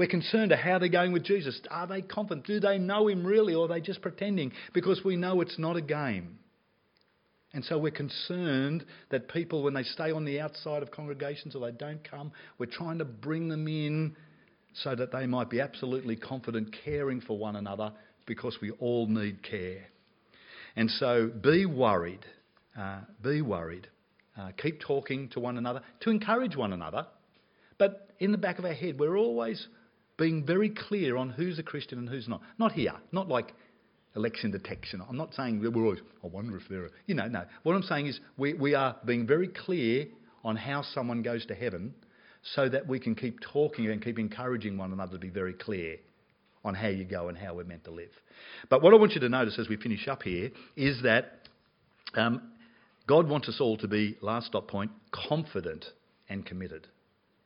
We're 0.00 0.06
concerned 0.06 0.50
about 0.50 0.64
how 0.64 0.78
they're 0.78 0.88
going 0.88 1.12
with 1.12 1.24
Jesus. 1.24 1.60
Are 1.70 1.86
they 1.86 2.00
confident? 2.00 2.46
Do 2.46 2.58
they 2.58 2.78
know 2.78 3.08
him 3.08 3.22
really, 3.22 3.54
or 3.54 3.66
are 3.66 3.68
they 3.68 3.82
just 3.82 4.00
pretending? 4.00 4.50
Because 4.72 5.04
we 5.04 5.14
know 5.14 5.42
it's 5.42 5.58
not 5.58 5.76
a 5.76 5.82
game. 5.82 6.38
And 7.52 7.62
so 7.62 7.76
we're 7.76 7.90
concerned 7.90 8.86
that 9.10 9.28
people, 9.28 9.62
when 9.62 9.74
they 9.74 9.82
stay 9.82 10.10
on 10.10 10.24
the 10.24 10.40
outside 10.40 10.82
of 10.82 10.90
congregations 10.90 11.54
or 11.54 11.70
they 11.70 11.76
don't 11.76 12.02
come, 12.02 12.32
we're 12.56 12.64
trying 12.64 12.96
to 12.96 13.04
bring 13.04 13.48
them 13.48 13.68
in 13.68 14.16
so 14.72 14.94
that 14.94 15.12
they 15.12 15.26
might 15.26 15.50
be 15.50 15.60
absolutely 15.60 16.16
confident 16.16 16.74
caring 16.82 17.20
for 17.20 17.36
one 17.36 17.56
another 17.56 17.92
because 18.24 18.56
we 18.62 18.70
all 18.70 19.06
need 19.06 19.42
care. 19.42 19.84
And 20.76 20.90
so 20.92 21.28
be 21.28 21.66
worried. 21.66 22.24
Uh, 22.74 23.00
be 23.22 23.42
worried. 23.42 23.86
Uh, 24.34 24.52
keep 24.56 24.80
talking 24.80 25.28
to 25.34 25.40
one 25.40 25.58
another 25.58 25.82
to 26.00 26.08
encourage 26.08 26.56
one 26.56 26.72
another. 26.72 27.06
But 27.76 28.08
in 28.18 28.32
the 28.32 28.38
back 28.38 28.58
of 28.58 28.64
our 28.64 28.72
head, 28.72 28.98
we're 28.98 29.18
always 29.18 29.68
being 30.20 30.44
very 30.44 30.68
clear 30.68 31.16
on 31.16 31.30
who's 31.30 31.58
a 31.58 31.62
Christian 31.64 31.98
and 31.98 32.08
who's 32.08 32.28
not. 32.28 32.42
Not 32.58 32.72
here, 32.72 32.92
not 33.10 33.28
like 33.28 33.52
election 34.14 34.50
detection. 34.52 35.02
I'm 35.08 35.16
not 35.16 35.34
saying 35.34 35.62
that 35.62 35.72
we're 35.72 35.84
always, 35.84 36.00
I 36.22 36.28
wonder 36.28 36.56
if 36.56 36.64
there 36.68 36.84
are, 36.84 36.90
you 37.06 37.14
know, 37.14 37.26
no. 37.26 37.44
What 37.64 37.74
I'm 37.74 37.82
saying 37.82 38.06
is 38.06 38.20
we, 38.36 38.54
we 38.54 38.74
are 38.74 38.96
being 39.04 39.26
very 39.26 39.48
clear 39.48 40.06
on 40.44 40.56
how 40.56 40.82
someone 40.82 41.22
goes 41.22 41.46
to 41.46 41.54
heaven 41.54 41.94
so 42.54 42.68
that 42.68 42.86
we 42.86 43.00
can 43.00 43.14
keep 43.14 43.40
talking 43.40 43.88
and 43.88 44.04
keep 44.04 44.18
encouraging 44.18 44.76
one 44.76 44.92
another 44.92 45.12
to 45.12 45.18
be 45.18 45.30
very 45.30 45.54
clear 45.54 45.96
on 46.64 46.74
how 46.74 46.88
you 46.88 47.04
go 47.04 47.28
and 47.28 47.38
how 47.38 47.54
we're 47.54 47.64
meant 47.64 47.84
to 47.84 47.90
live. 47.90 48.10
But 48.68 48.82
what 48.82 48.92
I 48.92 48.98
want 48.98 49.12
you 49.12 49.20
to 49.20 49.28
notice 49.28 49.58
as 49.58 49.68
we 49.68 49.76
finish 49.76 50.06
up 50.06 50.22
here 50.22 50.50
is 50.76 51.02
that 51.02 51.48
um, 52.14 52.52
God 53.06 53.26
wants 53.28 53.48
us 53.48 53.58
all 53.60 53.78
to 53.78 53.88
be, 53.88 54.18
last 54.20 54.48
stop 54.48 54.68
point, 54.68 54.90
confident 55.28 55.86
and 56.28 56.44
committed. 56.44 56.86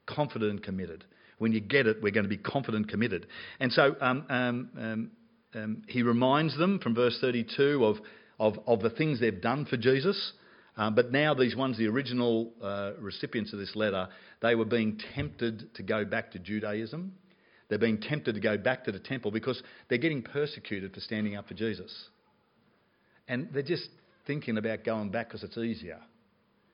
Confident 0.07 0.51
and 0.51 0.63
committed. 0.63 1.05
When 1.45 1.53
you 1.53 1.61
get 1.61 1.87
it, 1.87 2.03
we're 2.03 2.11
going 2.11 2.25
to 2.25 2.29
be 2.31 2.39
confident, 2.39 2.89
committed. 2.89 3.27
And 3.61 3.71
so 3.71 3.95
um, 4.01 4.25
um, 4.31 4.71
um 4.81 5.11
um, 5.55 5.83
he 5.87 6.03
reminds 6.03 6.57
them 6.59 6.79
from 6.79 6.95
verse 6.95 7.17
32 7.21 7.85
of, 7.85 7.97
of, 8.39 8.59
of 8.67 8.81
the 8.81 8.91
things 8.91 9.21
they've 9.21 9.41
done 9.41 9.67
for 9.67 9.77
Jesus. 9.77 10.33
Um, 10.77 10.95
but 10.95 11.13
now, 11.13 11.35
these 11.35 11.55
ones, 11.55 11.79
the 11.79 11.87
original 11.87 12.51
uh, 12.63 12.93
recipients 12.99 13.53
of 13.53 13.61
this 13.61 13.77
letter, 13.77 14.09
they 14.43 14.55
were 14.55 14.65
being 14.65 14.99
tempted 15.15 15.75
to 15.75 15.83
go 15.83 16.05
back 16.05 16.33
to 16.33 16.39
Judaism. 16.39 17.13
They're 17.69 17.79
being 17.79 18.01
tempted 18.01 18.35
to 18.35 18.41
go 18.41 18.57
back 18.59 18.85
to 18.85 18.93
the 18.93 18.99
temple 18.99 19.31
because 19.31 19.63
they're 19.89 19.99
getting 19.99 20.23
persecuted 20.23 20.93
for 20.93 21.01
standing 21.01 21.37
up 21.37 21.47
for 21.47 21.55
Jesus. 21.55 21.93
And 23.29 23.49
they're 23.53 23.63
just 23.63 23.89
thinking 24.27 24.59
about 24.59 24.85
going 24.85 25.11
back 25.11 25.29
because 25.29 25.45
it's 25.45 25.57
easier. 25.57 26.01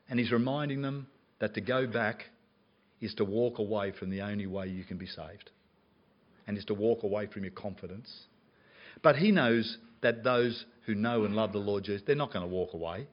And 0.09 0.19
he's 0.19 0.31
reminding 0.31 0.81
them 0.81 1.07
that 1.39 1.53
to 1.53 1.61
go 1.61 1.85
back 1.85 2.23
is 3.01 3.13
to 3.15 3.25
walk 3.25 3.59
away 3.59 3.91
from 3.91 4.09
the 4.09 4.21
only 4.21 4.47
way 4.47 4.67
you 4.67 4.83
can 4.83 4.97
be 4.97 5.07
saved, 5.07 5.49
and 6.47 6.57
is 6.57 6.65
to 6.65 6.73
walk 6.73 7.03
away 7.03 7.27
from 7.27 7.43
your 7.43 7.53
confidence 7.53 8.25
but 9.01 9.15
he 9.15 9.31
knows 9.31 9.77
that 10.01 10.23
those 10.23 10.65
who 10.85 10.95
know 10.95 11.23
and 11.23 11.35
love 11.35 11.51
the 11.51 11.59
Lord 11.59 11.83
Jesus, 11.83 12.01
they're 12.05 12.15
not 12.15 12.33
going 12.33 12.47
to 12.47 12.53
walk 12.53 12.73
away. 12.73 13.07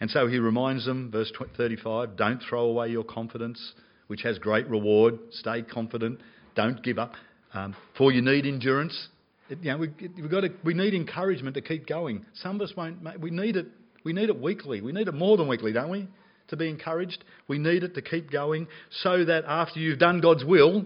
And 0.00 0.10
so 0.10 0.28
he 0.28 0.38
reminds 0.38 0.86
them, 0.86 1.10
verse 1.10 1.32
35, 1.56 2.16
don't 2.16 2.40
throw 2.48 2.66
away 2.66 2.88
your 2.88 3.04
confidence, 3.04 3.72
which 4.06 4.22
has 4.22 4.38
great 4.38 4.68
reward. 4.68 5.18
Stay 5.32 5.62
confident. 5.62 6.20
Don't 6.54 6.82
give 6.82 6.98
up. 6.98 7.14
Um, 7.52 7.74
for 7.96 8.12
you 8.12 8.22
need 8.22 8.46
endurance. 8.46 9.08
It, 9.50 9.58
you 9.62 9.72
know, 9.72 9.78
we, 9.78 9.88
have 10.20 10.30
got 10.30 10.42
to, 10.42 10.50
we 10.62 10.74
need 10.74 10.94
encouragement 10.94 11.54
to 11.54 11.62
keep 11.62 11.86
going. 11.86 12.24
Some 12.34 12.56
of 12.56 12.62
us 12.62 12.76
won't. 12.76 12.98
We 13.20 13.30
need 13.30 13.56
it. 13.56 13.66
We 14.04 14.12
need 14.12 14.28
it 14.28 14.40
weekly. 14.40 14.80
We 14.80 14.92
need 14.92 15.08
it 15.08 15.14
more 15.14 15.36
than 15.36 15.48
weekly, 15.48 15.72
don't 15.72 15.90
we? 15.90 16.06
To 16.48 16.56
be 16.56 16.68
encouraged. 16.68 17.24
We 17.46 17.58
need 17.58 17.84
it 17.84 17.94
to 17.94 18.02
keep 18.02 18.30
going 18.30 18.68
so 19.02 19.24
that 19.24 19.44
after 19.46 19.80
you've 19.80 19.98
done 19.98 20.20
God's 20.20 20.44
will, 20.44 20.84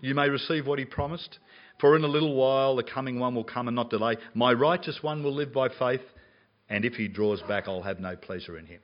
you 0.00 0.14
may 0.14 0.28
receive 0.28 0.66
what 0.66 0.78
He 0.78 0.84
promised. 0.84 1.38
For 1.82 1.96
in 1.96 2.04
a 2.04 2.08
little 2.08 2.36
while 2.36 2.76
the 2.76 2.84
coming 2.84 3.18
one 3.18 3.34
will 3.34 3.42
come 3.42 3.66
and 3.66 3.74
not 3.74 3.90
delay. 3.90 4.16
My 4.34 4.52
righteous 4.52 5.00
one 5.02 5.24
will 5.24 5.34
live 5.34 5.52
by 5.52 5.68
faith, 5.68 6.00
and 6.70 6.84
if 6.84 6.94
he 6.94 7.08
draws 7.08 7.42
back, 7.42 7.64
I'll 7.66 7.82
have 7.82 7.98
no 7.98 8.14
pleasure 8.14 8.56
in 8.56 8.66
him. 8.66 8.80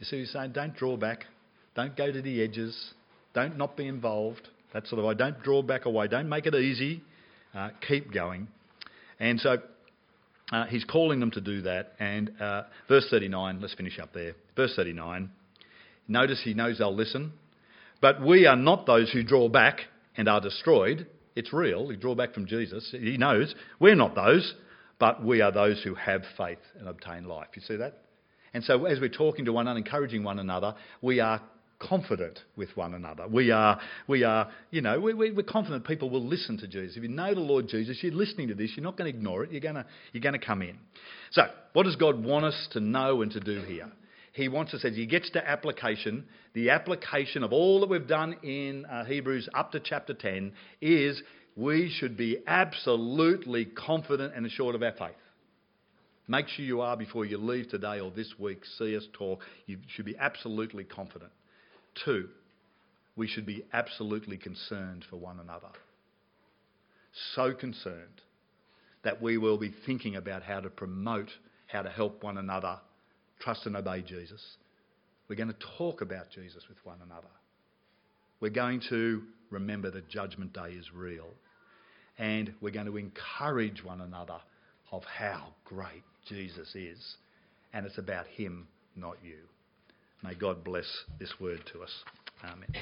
You 0.00 0.06
see, 0.06 0.18
he's 0.18 0.32
saying, 0.32 0.52
don't 0.52 0.74
draw 0.74 0.96
back. 0.96 1.24
Don't 1.76 1.96
go 1.96 2.10
to 2.10 2.20
the 2.20 2.42
edges. 2.42 2.94
Don't 3.32 3.56
not 3.56 3.76
be 3.76 3.86
involved. 3.86 4.48
That 4.72 4.88
sort 4.88 4.98
of 4.98 5.04
way. 5.04 5.14
Don't 5.14 5.40
draw 5.44 5.62
back 5.62 5.84
away. 5.86 6.08
Don't 6.08 6.28
make 6.28 6.46
it 6.46 6.54
easy. 6.56 7.00
Uh, 7.54 7.70
keep 7.86 8.12
going. 8.12 8.48
And 9.20 9.38
so 9.38 9.58
uh, 10.52 10.66
he's 10.66 10.84
calling 10.84 11.20
them 11.20 11.30
to 11.32 11.40
do 11.40 11.62
that. 11.62 11.92
And 11.98 12.32
uh, 12.40 12.64
verse 12.88 13.06
39, 13.10 13.60
let's 13.60 13.74
finish 13.74 13.98
up 13.98 14.12
there. 14.12 14.34
Verse 14.56 14.72
39. 14.76 15.30
Notice 16.06 16.40
he 16.44 16.54
knows 16.54 16.78
they'll 16.78 16.94
listen. 16.94 17.32
But 18.00 18.20
we 18.22 18.46
are 18.46 18.56
not 18.56 18.86
those 18.86 19.10
who 19.10 19.22
draw 19.22 19.48
back 19.48 19.80
and 20.16 20.28
are 20.28 20.40
destroyed, 20.40 21.06
it's 21.34 21.52
real. 21.52 21.86
We 21.86 21.96
draw 21.96 22.14
back 22.14 22.32
from 22.34 22.46
Jesus. 22.46 22.88
He 22.92 23.16
knows 23.16 23.54
we're 23.80 23.96
not 23.96 24.14
those, 24.14 24.54
but 24.98 25.24
we 25.24 25.40
are 25.40 25.50
those 25.50 25.82
who 25.82 25.94
have 25.94 26.22
faith 26.36 26.58
and 26.78 26.88
obtain 26.88 27.24
life. 27.24 27.48
You 27.54 27.62
see 27.62 27.76
that? 27.76 27.98
And 28.52 28.62
so, 28.62 28.84
as 28.84 29.00
we're 29.00 29.08
talking 29.08 29.46
to 29.46 29.52
one 29.52 29.66
another, 29.66 29.78
encouraging 29.78 30.22
one 30.22 30.38
another, 30.38 30.76
we 31.02 31.18
are 31.18 31.42
confident 31.88 32.40
with 32.56 32.76
one 32.76 32.94
another. 32.94 33.26
We 33.28 33.50
are, 33.50 33.80
we 34.08 34.24
are 34.24 34.50
you 34.70 34.80
know, 34.80 35.00
we, 35.00 35.14
we, 35.14 35.30
we're 35.30 35.42
confident 35.42 35.86
people 35.86 36.10
will 36.10 36.26
listen 36.26 36.58
to 36.58 36.66
Jesus. 36.66 36.96
If 36.96 37.02
you 37.02 37.08
know 37.08 37.34
the 37.34 37.40
Lord 37.40 37.68
Jesus, 37.68 37.98
you're 38.02 38.12
listening 38.12 38.48
to 38.48 38.54
this, 38.54 38.72
you're 38.76 38.84
not 38.84 38.96
going 38.96 39.12
to 39.12 39.16
ignore 39.18 39.44
it, 39.44 39.52
you're 39.52 39.60
going 39.60 39.76
to, 39.76 39.86
you're 40.12 40.22
going 40.22 40.38
to 40.38 40.44
come 40.44 40.62
in. 40.62 40.78
So, 41.32 41.42
what 41.72 41.84
does 41.84 41.96
God 41.96 42.22
want 42.22 42.44
us 42.44 42.68
to 42.72 42.80
know 42.80 43.22
and 43.22 43.30
to 43.32 43.40
do 43.40 43.62
here? 43.62 43.90
he 44.34 44.48
wants 44.48 44.74
us, 44.74 44.84
as 44.84 44.96
he 44.96 45.06
gets 45.06 45.30
to 45.30 45.48
application, 45.48 46.24
the 46.54 46.70
application 46.70 47.44
of 47.44 47.52
all 47.52 47.80
that 47.80 47.88
we've 47.88 48.08
done 48.08 48.34
in 48.42 48.84
uh, 48.84 49.04
Hebrews 49.04 49.48
up 49.54 49.70
to 49.72 49.80
chapter 49.80 50.12
10 50.12 50.52
is 50.80 51.22
we 51.54 51.88
should 51.88 52.16
be 52.16 52.38
absolutely 52.44 53.64
confident 53.64 54.34
and 54.34 54.44
assured 54.44 54.74
of 54.74 54.82
our 54.82 54.90
faith. 54.90 55.14
Make 56.26 56.48
sure 56.48 56.64
you 56.64 56.80
are 56.80 56.96
before 56.96 57.24
you 57.24 57.38
leave 57.38 57.68
today 57.68 58.00
or 58.00 58.10
this 58.10 58.34
week. 58.36 58.62
See 58.76 58.96
us 58.96 59.06
talk. 59.12 59.38
You 59.66 59.78
should 59.94 60.04
be 60.04 60.16
absolutely 60.18 60.82
confident. 60.82 61.30
Two, 62.04 62.28
we 63.16 63.26
should 63.26 63.46
be 63.46 63.64
absolutely 63.72 64.36
concerned 64.36 65.04
for 65.08 65.16
one 65.16 65.38
another. 65.38 65.68
So 67.34 67.54
concerned 67.54 68.20
that 69.04 69.22
we 69.22 69.38
will 69.38 69.58
be 69.58 69.72
thinking 69.86 70.16
about 70.16 70.42
how 70.42 70.60
to 70.60 70.70
promote, 70.70 71.30
how 71.66 71.82
to 71.82 71.90
help 71.90 72.22
one 72.24 72.38
another 72.38 72.78
trust 73.40 73.66
and 73.66 73.76
obey 73.76 74.02
Jesus. 74.02 74.42
We're 75.28 75.36
going 75.36 75.52
to 75.52 75.66
talk 75.78 76.00
about 76.00 76.30
Jesus 76.30 76.64
with 76.68 76.78
one 76.84 76.98
another. 77.04 77.28
We're 78.40 78.50
going 78.50 78.82
to 78.90 79.22
remember 79.50 79.90
that 79.90 80.08
Judgment 80.08 80.52
Day 80.52 80.72
is 80.72 80.92
real. 80.92 81.28
And 82.18 82.52
we're 82.60 82.70
going 82.70 82.86
to 82.86 82.96
encourage 82.96 83.82
one 83.82 84.00
another 84.00 84.38
of 84.92 85.02
how 85.04 85.54
great 85.64 86.02
Jesus 86.28 86.74
is. 86.74 87.16
And 87.72 87.86
it's 87.86 87.98
about 87.98 88.26
Him, 88.26 88.68
not 88.96 89.16
you. 89.22 89.38
May 90.24 90.34
God 90.34 90.64
bless 90.64 90.86
this 91.18 91.38
word 91.38 91.60
to 91.74 91.82
us. 91.82 91.90
Amen. 92.42 92.72